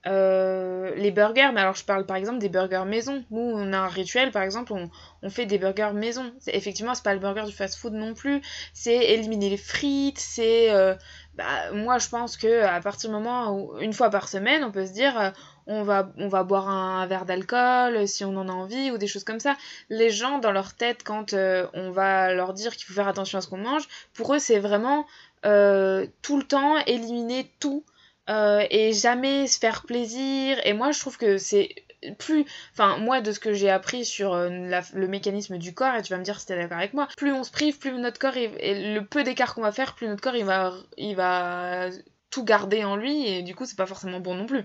[0.07, 3.24] euh, les burgers, mais alors je parle par exemple des burgers maison.
[3.30, 6.30] Nous, on a un rituel, par exemple, on, fait des burgers maison.
[6.46, 8.42] Effectivement, c'est pas le burger du fast-food non plus.
[8.74, 10.70] C'est éliminer les frites, c'est...
[10.70, 10.94] Euh,
[11.36, 14.70] bah, moi, je pense que à partir du moment où, une fois par semaine, on
[14.70, 15.18] peut se dire...
[15.18, 15.30] Euh,
[15.66, 19.07] on va, on va boire un, verre d'alcool si on en a envie ou des
[19.07, 19.57] choses comme ça.
[19.88, 23.40] Les gens, dans leur tête, quand on va leur dire qu'il faut faire attention à
[23.40, 25.07] ce qu'on mange, pour eux, c'est vraiment
[25.42, 27.82] tout le temps éliminer tout
[28.29, 30.59] euh, et jamais se faire plaisir.
[30.64, 31.75] Et moi, je trouve que c'est
[32.18, 34.51] plus, enfin moi de ce que j'ai appris sur euh,
[34.93, 37.33] le mécanisme du corps, et tu vas me dire si t'es d'accord avec moi, plus
[37.33, 40.20] on se prive, plus notre corps, et le peu d'écart qu'on va faire, plus notre
[40.20, 41.89] corps il va, il va
[42.31, 44.64] tout garder en lui, et du coup c'est pas forcément bon non plus.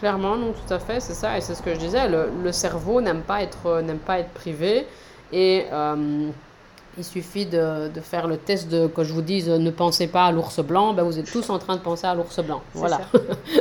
[0.00, 2.52] Clairement, non, tout à fait, c'est ça, et c'est ce que je disais, le, le
[2.52, 4.86] cerveau n'aime pas être, n'aime pas être privé,
[5.32, 6.28] et euh,
[6.98, 10.26] il suffit de, de, faire le test de que je vous dise ne pensez pas
[10.26, 12.62] à l'ours blanc, ben vous êtes tous en train de penser à l'ours blanc.
[12.74, 13.00] Voilà.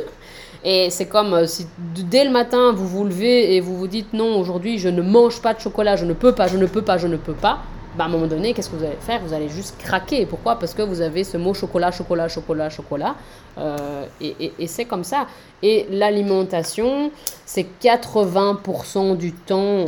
[0.63, 4.13] et c'est comme euh, si dès le matin vous vous levez et vous vous dites
[4.13, 6.81] non, aujourd'hui je ne mange pas de chocolat, je ne peux pas, je ne peux
[6.81, 7.59] pas, je ne peux pas.
[7.97, 9.19] Ben à un moment donné, qu'est-ce que vous allez faire?
[9.19, 10.25] Vous allez juste craquer.
[10.25, 10.55] Pourquoi?
[10.55, 13.15] Parce que vous avez ce mot chocolat, chocolat, chocolat, chocolat.
[13.57, 15.27] Euh, et, et, et c'est comme ça.
[15.61, 17.11] Et l'alimentation,
[17.45, 19.87] c'est 80% du temps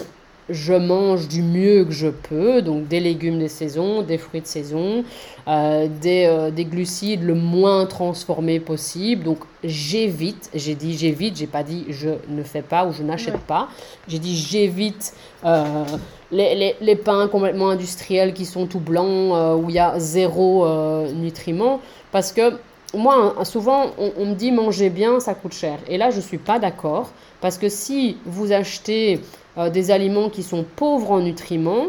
[0.50, 4.48] je mange du mieux que je peux, donc des légumes de saison, des fruits de
[4.48, 5.04] saison,
[5.48, 9.24] euh, des, euh, des, glucides le moins transformés possible.
[9.24, 13.40] Donc j'évite, j'ai dit j'évite, j'ai pas dit je ne fais pas ou je n'achète
[13.40, 13.70] pas.
[14.08, 15.14] J'ai dit j'évite
[15.46, 15.86] euh,
[16.32, 20.68] les, les, les, pains complètement industriels qui sont tout blancs, où il y a zéro
[21.14, 21.80] nutriment,
[22.12, 22.54] parce que
[22.96, 25.80] moi, souvent, on, on, me dit manger bien, ça coûte cher.
[25.88, 29.20] Et là, je ne suis pas d'accord, parce que si vous achetez
[29.58, 31.88] euh, des aliments qui sont pauvres en nutriments,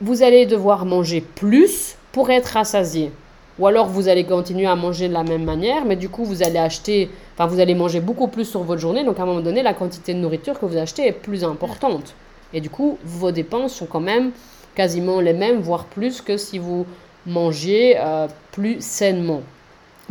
[0.00, 3.12] vous allez devoir manger plus pour être rassasié.
[3.58, 6.42] Ou alors vous allez continuer à manger de la même manière, mais du coup vous
[6.42, 9.40] allez acheter, enfin vous allez manger beaucoup plus sur votre journée, donc à un moment
[9.40, 12.14] donné la quantité de nourriture que vous achetez est plus importante.
[12.52, 14.32] Et du coup vos dépenses sont quand même
[14.74, 16.84] quasiment les mêmes, voire plus que si vous
[17.26, 17.96] manger
[18.50, 19.42] plus sainement.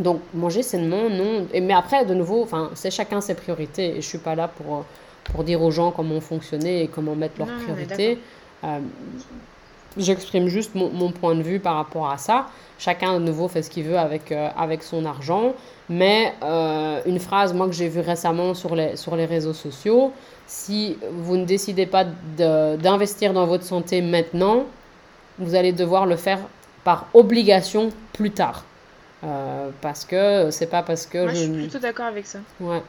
[0.00, 1.46] Donc manger sainement, non.
[1.52, 3.96] Et, mais après, de nouveau, c'est chacun ses priorités.
[3.96, 4.84] Et je suis pas là pour,
[5.24, 8.18] pour dire aux gens comment fonctionner et comment mettre leurs priorités.
[8.64, 8.78] Euh,
[9.96, 12.46] j'exprime juste mon, mon, point de vue par rapport à ça.
[12.78, 15.54] Chacun, de nouveau, fait ce qu'il veut avec, euh, avec son argent.
[15.88, 20.12] Mais euh, une phrase, moi, que j'ai vue récemment sur les, sur les réseaux sociaux,
[20.46, 22.04] si vous ne décidez pas
[22.36, 24.64] d'investir dans votre santé maintenant,
[25.38, 26.38] vous allez devoir le faire
[26.84, 28.64] par obligation plus tard.
[29.80, 32.40] Parce que c'est pas parce que Moi, je, suis plutôt d'accord avec ça.
[32.60, 32.82] Ouais.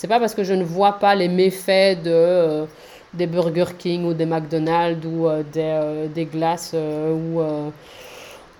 [0.00, 2.64] C'est pas parce que je ne vois pas les méfaits de euh,
[3.12, 7.42] des Burger King ou des McDonald's ou euh, des, des, glaces ou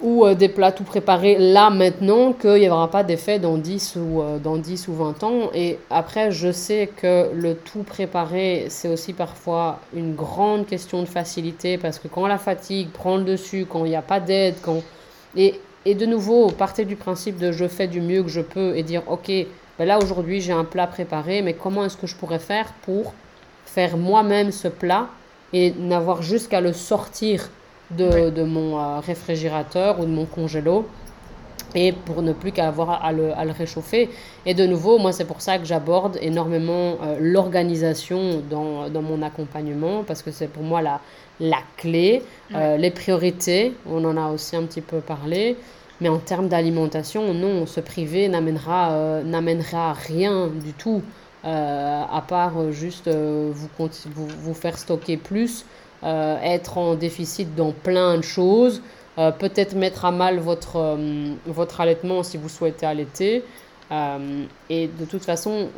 [0.02, 4.22] ou des plats tout préparés là maintenant qu'il n'y aura pas d'effet dans 10 ou
[4.44, 5.50] dans 10 ou 20 ans.
[5.54, 11.08] Et après je sais que le tout préparé c'est aussi parfois une grande question de
[11.08, 14.56] facilité parce que quand la fatigue prend le dessus quand il n'y a pas d'aide
[14.60, 14.82] quand
[15.34, 18.76] et et de nouveau, partez du principe de je fais du mieux que je peux
[18.76, 19.30] et dire ok,
[19.78, 23.14] ben là aujourd'hui j'ai un plat préparé, mais comment est-ce que je pourrais faire pour
[23.64, 25.08] faire moi-même ce plat
[25.52, 27.48] et n'avoir juste qu'à le sortir
[27.90, 30.86] de, de mon euh, réfrigérateur ou de mon congélo
[31.74, 34.10] et pour ne plus qu'à avoir à le, à le, réchauffer?
[34.44, 39.22] Et de nouveau, moi, c'est pour ça que j'aborde énormément euh, l'organisation dans, dans, mon
[39.22, 41.00] accompagnement, parce que c'est pour moi la,
[41.38, 42.22] la clé.
[42.54, 45.56] Euh, les priorités, on en a aussi un petit peu parlé.
[46.00, 51.02] Mais en termes d'alimentation, non, se priver n'amènera euh, n'amènera rien du tout,
[51.44, 53.68] à part juste vous,
[54.14, 55.64] vous, faire stocker plus,
[56.02, 58.82] être en déficit dans plein de choses.
[59.18, 63.44] Euh, peut-être mettre à mal votre, euh, votre allaitement si vous souhaitez allaiter.
[63.90, 65.68] Euh, et de toute façon,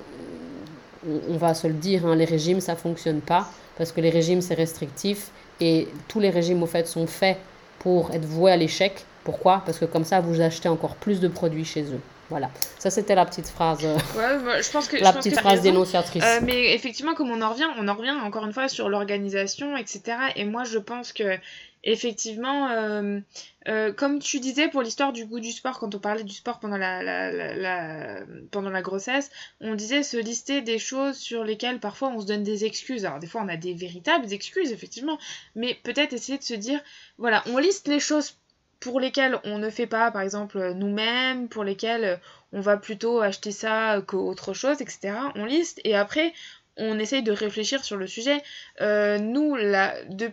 [1.28, 4.10] on, va se le dire, hein, les régimes, ça ne fonctionne pas parce que les
[4.10, 7.38] régimes, c'est restrictif et tous les régimes, au fait, sont faits
[7.78, 9.06] pour être voués à l'échec.
[9.24, 9.62] Pourquoi?
[9.64, 12.00] Parce que comme ça, vous achetez encore plus de produits chez eux.
[12.30, 13.84] Voilà, ça c'était la petite phrase.
[13.84, 16.24] Ouais, je pense que la petite phrase dénonciatrice.
[16.42, 20.16] mais effectivement, comme on en revient, on en revient encore une fois sur l'organisation, etc.
[20.36, 21.38] Et moi, je pense que
[21.84, 23.20] effectivement, euh,
[23.68, 26.58] euh, comme tu disais pour l'histoire du goût du sport, quand on parlait du sport
[26.60, 28.20] pendant la, la,
[28.50, 32.44] pendant la grossesse, on disait se lister des choses sur lesquelles parfois on se donne
[32.44, 33.04] des excuses.
[33.04, 35.18] Alors des fois on a des véritables excuses, effectivement,
[35.54, 36.80] mais peut-être essayer de se dire,
[37.18, 38.36] voilà, on liste les choses
[38.83, 42.20] pour lesquelles on ne fait pas, par exemple, nous-mêmes, pour lesquelles
[42.53, 45.14] on va plutôt acheter ça qu'autre chose, etc.
[45.37, 46.33] On liste et après
[46.76, 48.43] on essaye de réfléchir sur le sujet.
[48.80, 50.30] Euh, nous, là, de,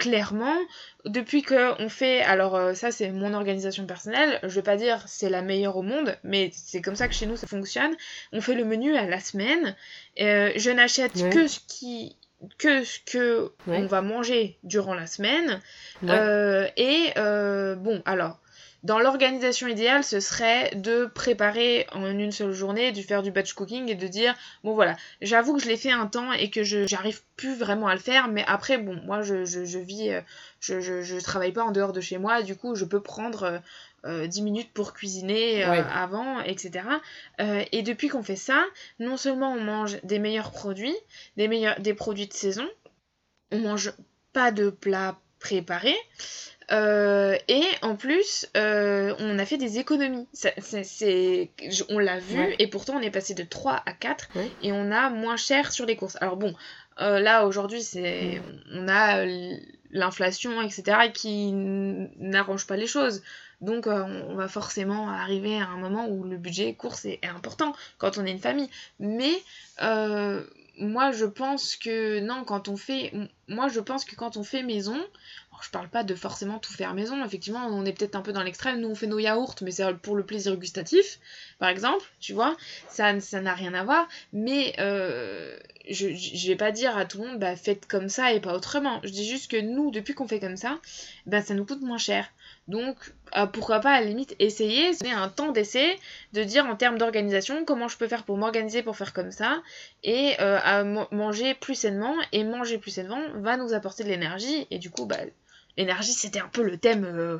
[0.00, 0.56] clairement,
[1.04, 5.28] depuis qu'on fait, alors euh, ça c'est mon organisation personnelle, je vais pas dire c'est
[5.28, 7.94] la meilleure au monde, mais c'est comme ça que chez nous ça fonctionne.
[8.32, 9.76] On fait le menu à la semaine.
[10.20, 12.16] Euh, je n'achète que ce qui
[12.58, 15.60] que ce que on va manger durant la semaine.
[16.04, 18.40] Euh, et bon, alors
[18.82, 23.52] dans l'organisation idéale, ce serait de préparer en une seule journée, de faire du batch
[23.52, 24.34] cooking et de dire
[24.64, 27.88] bon voilà, j'avoue que je l'ai fait un temps et que je j'arrive plus vraiment
[27.88, 30.20] à le faire, mais après bon, moi je, je, je vis, euh,
[30.60, 33.60] je, je, je, travaille pas en dehors de chez moi, du coup je peux prendre
[34.04, 36.84] euh, 10 euh, minutes pour cuisiner euh, avant, etc.
[37.38, 38.64] et depuis qu'on fait ça,
[38.98, 40.96] non seulement on mange des meilleurs produits,
[41.36, 42.68] des meilleurs des produits de saison,
[43.50, 43.92] on mange
[44.32, 45.96] pas de plats préparés.
[46.72, 50.28] Euh, et en plus, euh, on a fait des économies.
[50.32, 51.50] c'est,
[51.88, 54.28] on l'a vu, et pourtant on est passé de 3 à 4,
[54.62, 56.16] et on a moins cher sur les courses.
[56.20, 56.54] Alors bon,
[57.00, 58.40] euh, là aujourd'hui, c'est,
[58.72, 59.24] on a
[59.90, 63.22] l'inflation, etc., qui n'arrange pas les choses.
[63.60, 68.18] Donc on va forcément arriver à un moment où le budget course est, important quand
[68.18, 68.70] on est une famille.
[68.98, 69.42] Mais
[70.78, 73.12] moi je pense que non, quand on fait.
[73.48, 74.98] Moi je pense que quand on fait maison,
[75.62, 78.42] je parle pas de forcément tout faire maison, effectivement, on est peut-être un peu dans
[78.42, 78.80] l'extrême.
[78.80, 81.18] Nous, on fait nos yaourts, mais c'est pour le plaisir gustatif,
[81.58, 82.56] par exemple, tu vois.
[82.88, 84.08] Ça ça n'a rien à voir.
[84.32, 85.56] Mais euh,
[85.88, 88.54] je, je vais pas dire à tout le monde, bah faites comme ça et pas
[88.54, 89.00] autrement.
[89.04, 90.78] Je dis juste que nous, depuis qu'on fait comme ça,
[91.26, 92.30] bah ça nous coûte moins cher.
[92.70, 92.96] Donc,
[93.36, 95.98] euh, pourquoi pas à la limite essayer, c'est un temps d'essai,
[96.32, 99.60] de dire en termes d'organisation comment je peux faire pour m'organiser pour faire comme ça,
[100.04, 104.68] et euh, à manger plus sainement, et manger plus sainement va nous apporter de l'énergie,
[104.70, 105.16] et du coup, bah,
[105.76, 107.38] l'énergie c'était un peu le thème euh,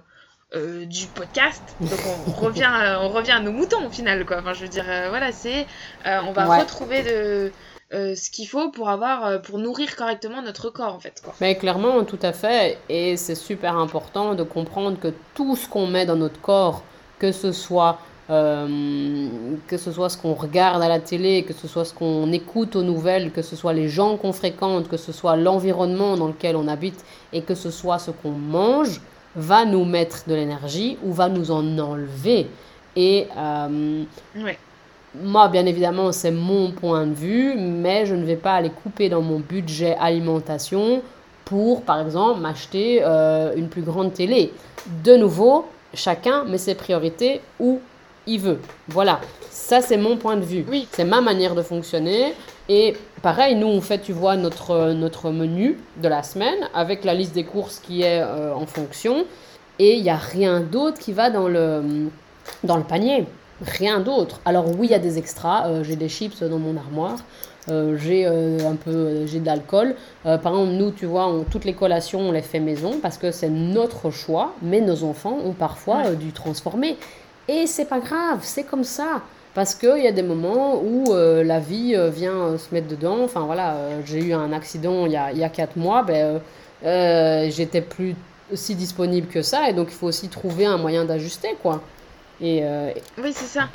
[0.56, 1.62] euh, du podcast.
[1.80, 4.40] Donc on revient, on revient à nos moutons au final, quoi.
[4.40, 5.64] Enfin, je veux dire, voilà, c'est,
[6.04, 7.52] on va retrouver de,
[7.92, 11.34] ce qu'il faut pour avoir, pour nourrir correctement notre corps, en fait, quoi.
[11.40, 12.78] Mais clairement, tout à fait.
[12.88, 16.82] Et c'est super important de comprendre que tout ce qu'on met dans notre corps,
[17.18, 17.98] que ce soit
[18.30, 19.28] euh,
[19.66, 22.76] que ce soit ce qu'on regarde à la télé, que ce soit ce qu'on écoute
[22.76, 26.54] aux nouvelles, que ce soit les gens qu'on fréquente, que ce soit l'environnement dans lequel
[26.54, 29.00] on habite et que ce soit ce qu'on mange,
[29.34, 32.46] va nous mettre de l'énergie ou va nous en enlever.
[32.94, 33.26] Et
[35.14, 39.08] moi, bien évidemment, c'est mon point de vue, mais je ne vais pas aller couper
[39.08, 41.02] dans mon budget alimentation
[41.44, 44.52] pour, par exemple, m'acheter euh, une plus grande télé.
[45.04, 47.80] De nouveau, chacun met ses priorités où
[48.26, 48.60] il veut.
[48.88, 50.64] Voilà, ça c'est mon point de vue.
[50.68, 50.86] Oui.
[50.92, 52.34] C'est ma manière de fonctionner.
[52.68, 57.14] Et pareil, nous on fait, tu vois, notre, notre menu de la semaine avec la
[57.14, 59.24] liste des courses qui est euh, en fonction.
[59.80, 61.82] Et il n'y a rien d'autre qui va dans le,
[62.62, 63.26] dans le panier.
[63.66, 64.40] Rien d'autre.
[64.44, 65.68] Alors oui, il y a des extras.
[65.68, 67.18] Euh, j'ai des chips dans mon armoire.
[67.68, 69.94] Euh, j'ai euh, un peu j'ai de l'alcool.
[70.24, 73.50] par exemple, nous, tu vois, toutes les collations, on les fait maison parce que c'est
[73.50, 76.96] notre choix, mais nos enfants ont parfois dû transformer.
[77.48, 79.22] Et c'est pas grave, c'est comme ça.
[79.52, 83.18] Parce qu'il y a des moments où la vie vient se mettre dedans.
[83.24, 86.40] Enfin voilà, j'ai eu un accident il y a, il y a 4 mois, ben,
[87.50, 88.14] j'étais plus
[88.54, 91.82] si disponible que ça, et donc il faut aussi trouver un moyen d'ajuster, quoi.
[92.40, 92.62] Et,
[93.18, 93.68] oui, c'est ça.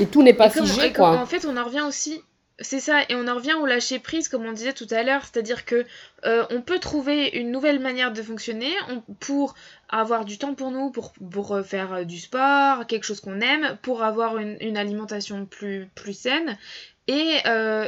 [0.00, 1.10] Et tout n'est pas figé, quoi.
[1.18, 2.22] En fait, on en revient aussi
[2.62, 5.22] c'est ça, et on en revient au lâcher prise, comme on disait tout à l'heure,
[5.22, 5.84] c'est-à-dire que
[6.24, 8.72] euh, on peut trouver une nouvelle manière de fonctionner
[9.20, 9.54] pour
[9.88, 13.40] avoir du temps pour nous, pour, pour euh, faire euh, du sport, quelque chose qu'on
[13.40, 16.58] aime, pour avoir une, alimentation plus, plus saine,
[17.08, 17.38] et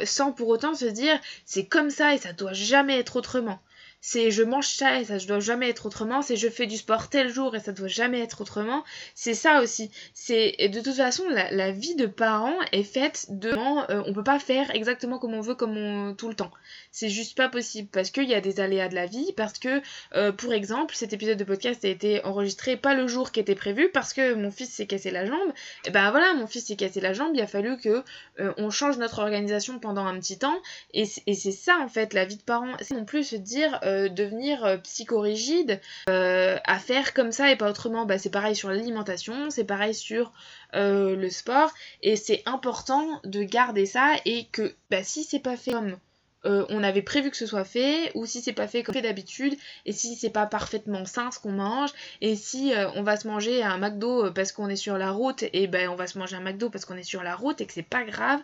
[0.04, 3.60] sans pour autant se dire c'est comme ça et ça doit jamais être autrement
[4.06, 6.76] c'est je mange ça et ça ne doit jamais être autrement, c'est je fais du
[6.76, 8.84] sport tel jour et ça doit jamais être autrement.
[9.14, 9.90] C'est ça aussi.
[10.12, 14.38] C'est de toute façon la, vie de parents est faite de euh, on peut pas
[14.38, 16.50] faire exactement comme on veut comme tout le temps.
[16.92, 19.80] C'est juste pas possible parce qu'il y a des aléas de la vie parce que
[20.14, 23.54] euh, pour exemple cet épisode de podcast a été enregistré pas le jour qui était
[23.54, 25.52] prévu parce que mon fils s'est cassé la jambe.
[25.86, 28.04] Et ben voilà mon fils s'est cassé la jambe, il a fallu que
[28.38, 30.58] euh, on change notre organisation pendant un petit temps
[30.92, 32.74] et c'est ça en fait la vie de parents.
[32.82, 37.56] C'est non plus se dire euh, devenir euh, psychorigide euh, à faire comme ça et
[37.56, 38.06] pas autrement.
[38.06, 40.32] Bah, c'est pareil sur l'alimentation, c'est pareil sur
[40.76, 41.72] le sport
[42.02, 45.96] et c'est important de garder ça et que bah, si c'est pas fait comme
[46.44, 49.54] on avait prévu que ce soit fait, ou si c'est pas fait comme d'habitude,
[49.86, 51.90] et si c'est pas parfaitement sain ce qu'on mange,
[52.20, 55.66] et si on va se manger un McDo parce qu'on est sur la route, et
[55.66, 57.72] ben on va se manger un McDo parce qu'on est sur la route et que
[57.72, 58.40] c'est pas grave,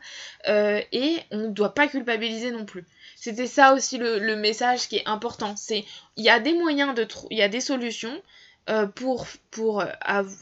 [0.47, 2.85] et on doit pas culpabiliser non plus.
[3.17, 5.55] C'était ça aussi le, message qui est important.
[5.57, 5.85] C'est
[6.17, 8.23] il y a des moyens de il y a des solutions
[8.69, 9.87] euh, pour pour euh,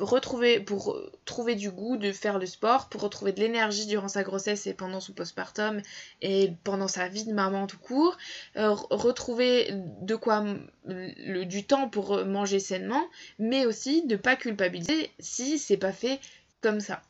[0.01, 4.23] retrouver pour trouver du goût de faire le sport, pour retrouver de l'énergie durant sa
[4.23, 5.81] grossesse et pendant son postpartum
[6.21, 8.17] et pendant sa vie de maman tout court,
[8.57, 9.71] euh, retrouver
[10.03, 10.45] de quoi
[10.85, 13.07] le, du temps pour manger sainement,
[13.39, 16.21] mais aussi de pas culpabiliser si c'est pas fait
[16.61, 17.03] comme ça.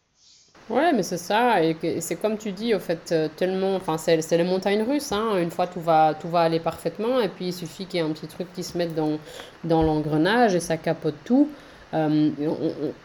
[0.71, 4.21] Ouais, mais c'est ça, et, c'est comme tu dis, au fait, euh, tellement, enfin, c'est,
[4.21, 5.39] c'est les montagnes russes, hein.
[5.39, 8.07] Une fois, tout va, tout va aller parfaitement, et puis il suffit qu'il y ait
[8.07, 9.19] un petit truc qui se mette dans,
[9.64, 11.49] dans l'engrenage et ça capote tout.
[11.95, 12.30] Euh,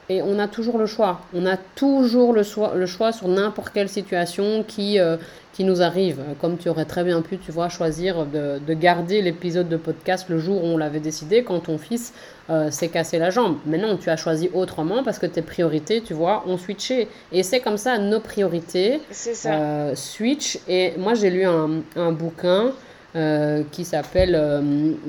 [0.10, 1.22] et, on, a toujours le choix.
[1.34, 5.16] On a toujours le, choix, le choix sur n'importe quelle situation qui, euh,
[5.54, 6.20] qui nous arrive.
[6.42, 10.28] Comme tu aurais très bien pu, tu vois, choisir de, de garder l'épisode de podcast
[10.30, 12.14] le jour où on l'avait décidé, quand ton fils
[12.50, 13.58] euh, s'est cassé la jambe.
[13.66, 17.08] Mais non, tu as choisi autrement parce que tes priorités, tu vois, ont switché.
[17.32, 19.00] Et c'est comme ça, nos priorités
[19.46, 20.60] euh, switch.
[20.68, 22.72] Et moi, j'ai lu un, un bouquin.
[23.72, 24.32] Qui s'appelle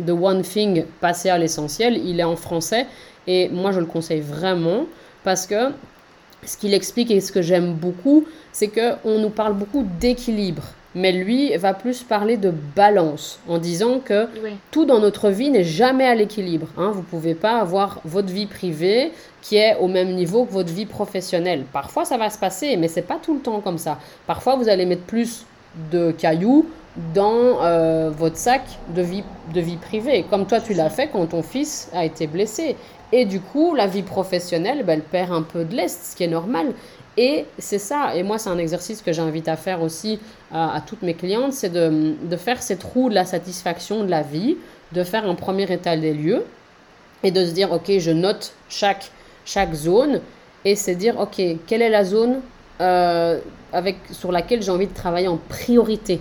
[0.06, 1.96] The One Thing, passer à l'essentiel.
[1.96, 2.86] Il est en français
[3.26, 4.86] et moi je le conseille vraiment
[5.24, 5.70] parce que
[6.46, 10.62] ce qu'il explique et ce que j'aime beaucoup, c'est qu'on nous parle beaucoup d'équilibre.
[10.96, 14.28] Mais lui va plus parler de balance en disant que
[14.70, 16.68] tout dans notre vie n'est jamais à l'équilibre.
[16.76, 16.92] Hein.
[16.92, 19.10] Vous ne pouvez pas avoir votre vie privée
[19.42, 21.64] qui est au même niveau que votre vie professionnelle.
[21.72, 23.98] Parfois ça va se passer, mais c'est pas tout le temps comme ça.
[24.28, 25.44] Parfois vous allez mettre plus
[25.90, 26.66] de cailloux
[27.12, 28.62] dans euh, votre sac
[28.94, 32.28] de vie, de vie privée, comme toi tu l'as fait quand ton fils a été
[32.28, 32.76] blessé.
[33.16, 36.24] Et du coup, la vie professionnelle, ben, elle perd un peu de l'est, ce qui
[36.24, 36.72] est normal.
[37.16, 40.18] Et c'est ça, et moi c'est un exercice que j'invite à faire aussi
[40.52, 44.22] à, toutes mes clientes, c'est de, de, faire ces trous de la satisfaction de la
[44.22, 44.56] vie,
[44.90, 46.44] de faire un premier état des lieux
[47.22, 49.12] et de se dire, ok, je note chaque,
[49.44, 50.20] chaque zone
[50.64, 52.40] et c'est dire, ok, quelle est la zone
[52.80, 53.38] euh,
[53.72, 56.20] avec, sur laquelle j'ai envie de travailler en priorité.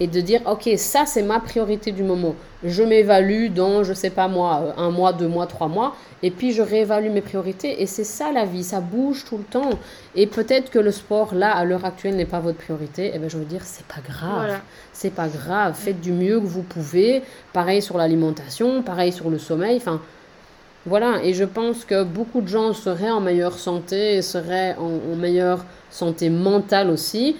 [0.00, 2.34] Et de dire, ok, ça c'est ma priorité du moment.
[2.64, 6.30] Je m'évalue dans, je sais pas moi, euh, un mois, deux mois, trois mois, et
[6.30, 7.82] puis je réévalue mes priorités.
[7.82, 9.70] Et c'est ça la vie, ça bouge tout le temps.
[10.14, 13.06] Et peut-être que le sport, là, à l'heure actuelle, n'est pas votre priorité.
[13.06, 14.60] Et eh bien, je veux dire, c'est pas grave.
[14.92, 15.74] C'est pas grave.
[15.74, 17.22] Faites du mieux que vous pouvez.
[17.52, 19.76] Pareil sur l'alimentation, pareil sur le sommeil.
[19.76, 20.00] Enfin,
[20.86, 21.22] voilà.
[21.22, 25.64] Et je pense que beaucoup de gens seraient en meilleure santé, seraient en, en meilleure
[25.90, 27.36] santé mentale aussi,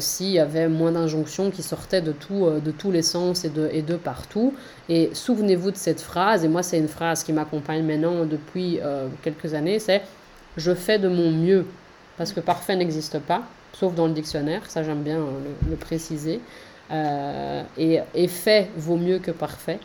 [0.00, 3.68] s'il y avait moins d'injonctions qui sortaient de, tout, de tous les sens et de,
[3.72, 4.54] et de partout.
[4.88, 8.80] Et souvenez-vous de cette phrase, et moi c'est une phrase qui m'accompagne maintenant depuis
[9.22, 10.02] quelques années, c'est
[10.56, 11.64] je fais de mon mieux,
[12.16, 15.20] parce que parfait n'existe pas, sauf dans le dictionnaire, ça j'aime bien
[15.68, 16.40] le, préciser.
[16.90, 19.78] et, et, fait vaut mieux que parfait.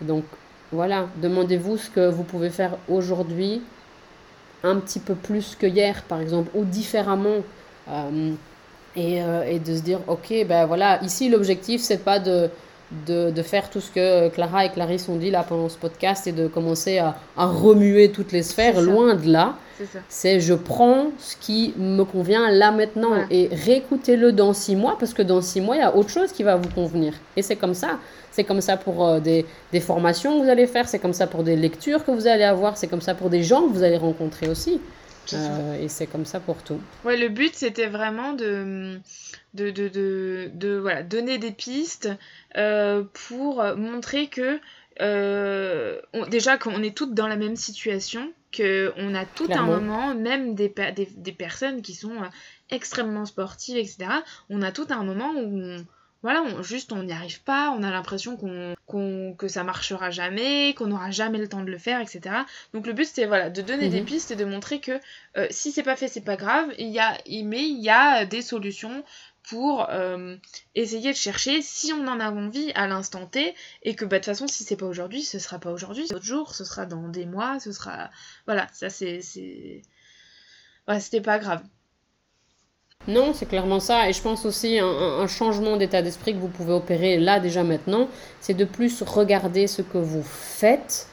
[0.00, 0.24] Donc
[0.70, 3.62] voilà, demandez-vous ce que vous pouvez faire aujourd'hui
[4.62, 7.42] un petit peu plus que hier, par exemple, ou différemment.
[7.88, 8.34] Euh,
[8.96, 12.50] et, euh, et, de se dire, ok, ben voilà, ici l'objectif, c'est pas de,
[13.06, 16.26] de, de, faire tout ce que Clara et Clarisse ont dit là pendant ce podcast
[16.26, 19.54] et de commencer à, à remuer toutes les sphères, loin de là.
[20.08, 25.14] C'est je prends ce qui me convient là maintenant et réécoutez-le dans six mois parce
[25.14, 27.14] que dans six mois, il y a autre chose qui va vous convenir.
[27.36, 27.98] Et c'est comme ça.
[28.32, 31.26] C'est comme ça pour euh, des, des, formations que vous allez faire, c'est comme ça
[31.26, 33.82] pour des lectures que vous allez avoir, c'est comme ça pour des gens que vous
[33.82, 34.80] allez rencontrer aussi.
[35.32, 36.80] Euh, et c'est comme ça pour tout.
[37.04, 38.98] Ouais, le but c'était vraiment de,
[39.54, 42.10] de, de, de, de voilà, donner des pistes
[42.56, 44.60] euh, pour montrer que
[45.00, 50.54] euh, déjà qu'on est toutes dans la même situation, qu'on a tout un moment, même
[50.54, 52.26] des, des, des, personnes qui sont euh,
[52.70, 54.06] extrêmement sportives, etc.,
[54.50, 55.76] on a tout un moment où
[56.22, 60.74] voilà, on, juste on n'y arrive pas, on a l'impression qu'on, que ça marchera jamais,
[60.74, 62.34] qu'on n'aura jamais le temps de le faire, etc.
[62.72, 64.06] Donc le but c'était voilà, de donner des mhm.
[64.06, 64.98] pistes et de montrer que
[65.36, 68.24] euh, si c'est pas fait, c'est pas grave, il y a, mais il y a
[68.24, 69.04] des solutions
[69.42, 70.36] pour euh,
[70.74, 74.24] essayer de chercher si on en a envie à l'instant T et que bah, de
[74.24, 76.84] toute façon si c'est pas aujourd'hui ce sera pas aujourd'hui c'est autre jour ce sera
[76.84, 78.10] dans des mois ce sera
[78.44, 79.80] voilà ça c'est c'est
[80.86, 81.62] ouais, c'était pas grave
[83.08, 84.08] non, c'est clairement ça.
[84.08, 87.64] Et je pense aussi un, un changement d'état d'esprit que vous pouvez opérer là déjà
[87.64, 88.08] maintenant,
[88.40, 91.08] c'est de plus regarder ce que vous faites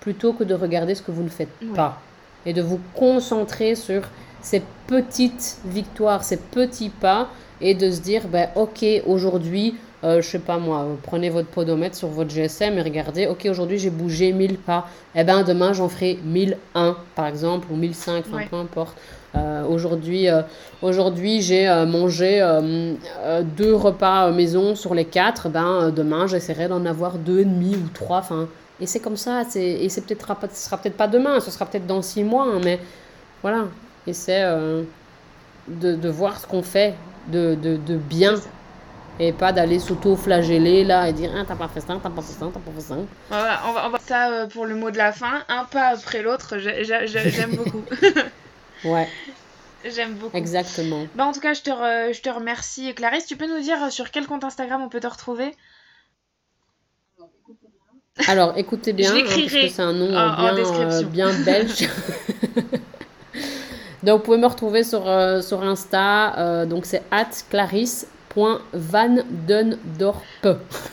[0.00, 2.00] plutôt que de regarder ce que vous ne faites pas.
[2.46, 4.02] Et de vous concentrer sur
[4.42, 7.30] ces petites victoires, ces petits pas
[7.60, 11.96] et de se dire, ben, ok, aujourd'hui, euh, je sais pas moi, prenez votre podomètre
[11.96, 15.72] sur votre GSM et regardez, ok, aujourd'hui j'ai bougé 1000 pas, et eh ben demain
[15.72, 18.98] j'en ferai 1001 par exemple, ou 1005, enfin peu importe.
[19.34, 20.42] Euh, aujourd'hui, euh,
[20.82, 22.46] aujourd'hui j'ai mangé
[23.56, 27.88] deux repas maison sur les quatre, ben demain j'essaierai d'en avoir deux et demi ou
[27.94, 28.46] trois, enfin,
[28.80, 31.86] et c'est comme ça, et c'est peut-être, ce sera peut-être pas demain, ce sera peut-être
[31.86, 32.78] dans six mois, hein, mais
[33.40, 33.68] voilà,
[34.06, 36.94] et c'est de, de voir ce qu'on fait
[37.32, 38.34] de, de, de bien
[39.18, 42.32] et pas d'aller s'auto-flageller là et dire ah, t'as pas fait ça, t'as pas fait
[42.32, 42.96] ça, t'as pas fait ça.
[43.28, 45.88] Voilà, on va, on va ça euh, pour le mot de la fin, un pas
[45.88, 47.84] après l'autre, j'aime beaucoup.
[48.84, 49.08] ouais.
[49.84, 50.36] J'aime beaucoup.
[50.36, 51.06] Exactement.
[51.14, 52.94] Bah, en tout cas, je te, je te remercie.
[52.94, 55.54] Clarisse, tu peux nous dire sur quel compte Instagram on peut te retrouver?
[58.28, 61.88] Alors, écoutez bien, hein, parce que c'est un nom bien, euh, bien belge.
[64.04, 66.38] Donc, vous pouvez me retrouver sur, euh, sur Insta.
[66.38, 67.30] Euh, donc, c'est at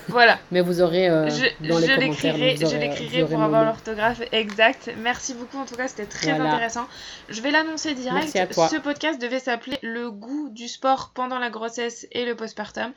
[0.08, 0.40] Voilà.
[0.52, 1.30] Mais vous aurez euh,
[1.62, 2.36] dans les commentaires.
[2.38, 4.92] je l'écrirai pour avoir l'orthographe exact.
[4.98, 5.58] Merci beaucoup.
[5.58, 6.86] En tout cas, c'était très intéressant.
[7.30, 8.32] Je vais l'annoncer direct.
[8.52, 12.92] Ce podcast devait s'appeler Le goût du sport pendant la grossesse et le postpartum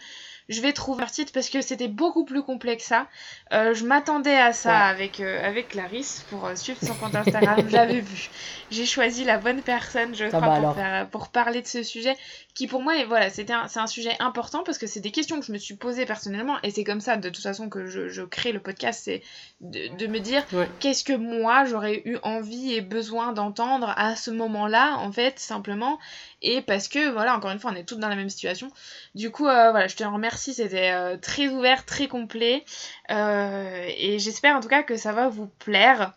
[0.49, 3.07] je vais trouver un titre parce que c'était beaucoup plus complexe que ça.
[3.53, 7.65] Euh, je m'attendais à ça avec, euh, avec Clarisse pour euh, suivre son compte Instagram.
[7.69, 8.29] J'avais vu.
[8.71, 10.77] J'ai choisi la bonne personne, je crois, pour,
[11.11, 12.17] pour, parler de ce sujet
[12.55, 15.47] qui pour moi, voilà, c'était c'est un sujet important parce que c'est des questions que
[15.47, 18.23] je me suis posées personnellement et c'est comme ça de toute façon que je, je
[18.23, 19.23] crée le podcast, c'est
[19.61, 20.45] de, de, me dire
[20.81, 25.99] qu'est-ce que moi j'aurais eu envie et besoin d'entendre à ce moment-là, en fait, simplement.
[26.43, 28.71] Et parce que, voilà, encore une fois, on est toutes dans la même situation.
[29.15, 32.65] Du coup, euh, voilà, je te remercie, c'était euh, très ouvert, très complet.
[33.11, 36.13] Euh, et j'espère en tout cas que ça va vous plaire.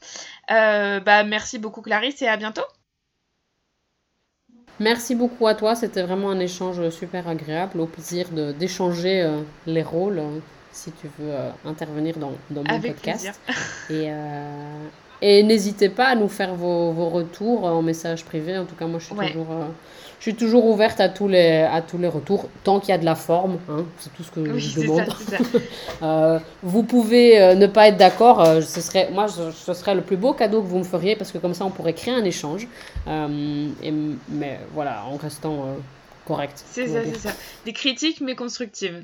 [0.50, 2.77] bah, merci beaucoup Clarisse et à bientôt.
[4.80, 7.80] Merci beaucoup à toi, c'était vraiment un échange super agréable.
[7.80, 10.40] Au plaisir d'échanger euh, les rôles euh,
[10.72, 13.40] si tu veux euh, intervenir dans, dans mon podcast.
[13.90, 14.12] Et,
[15.20, 18.56] et n'hésitez pas à nous faire vos, vos, retours en message privé.
[18.56, 19.48] En tout cas, moi je suis toujours
[20.20, 22.98] je suis toujours ouverte à tous les, à tous les retours, tant qu'il y a
[22.98, 25.06] de la forme, hein, c'est tout ce que je demande.
[26.04, 30.02] Euh, vous pouvez euh, ne pas être d'accord, euh, ce serait, moi ce serait le
[30.02, 32.24] plus beau cadeau que vous me feriez, parce que comme ça on pourrait créer un
[32.24, 32.68] échange,
[33.08, 33.94] et,
[34.30, 35.66] mais voilà, en restant
[36.26, 36.64] correct.
[36.70, 37.32] C'est ça, c'est ça.
[37.66, 39.04] Des critiques mais constructives.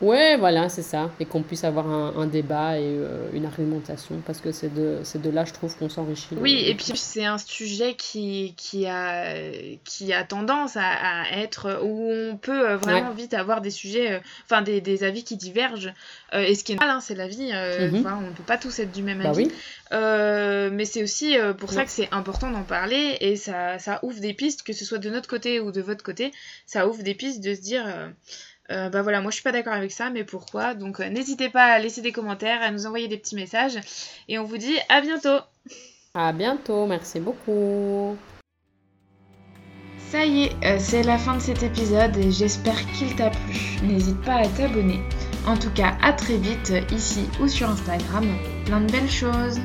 [0.00, 1.10] Ouais, voilà, c'est ça.
[1.18, 5.30] Et qu'on puisse avoir un, débat et euh, une argumentation, parce que c'est de, de
[5.30, 6.36] là, je trouve, qu'on s'enrichit.
[6.36, 9.34] Oui, et puis c'est un sujet qui, qui, a,
[9.84, 14.20] qui a tendance à, être où on peut euh, vraiment vite avoir des sujets, euh,
[14.44, 15.92] enfin des, des, avis qui divergent.
[16.32, 17.52] et ce qui est normal, hein, c'est la vie.
[17.52, 18.06] Mhm.
[18.06, 19.50] On ne peut pas tous être du même bah avis.
[19.90, 24.34] mais c'est aussi pour ça que c'est important d'en parler et ça, ça ouvre des
[24.34, 26.32] pistes, que ce soit de notre côté ou de votre côté,
[26.66, 27.84] ça ouvre des pistes de se dire
[28.70, 30.74] euh, bah voilà, moi je suis pas d'accord avec ça, mais pourquoi?
[30.74, 33.78] Donc euh, n'hésitez pas à laisser des commentaires, à nous envoyer des petits messages,
[34.28, 35.38] et on vous dit à bientôt
[36.14, 38.16] À bientôt, merci beaucoup
[40.10, 43.78] Ça y est, euh, c'est la fin de cet épisode et j'espère qu'il t'a plu.
[43.82, 45.00] N'hésite pas à t'abonner.
[45.46, 48.26] En tout cas, à très vite ici ou sur Instagram.
[48.66, 49.58] Plein de belles choses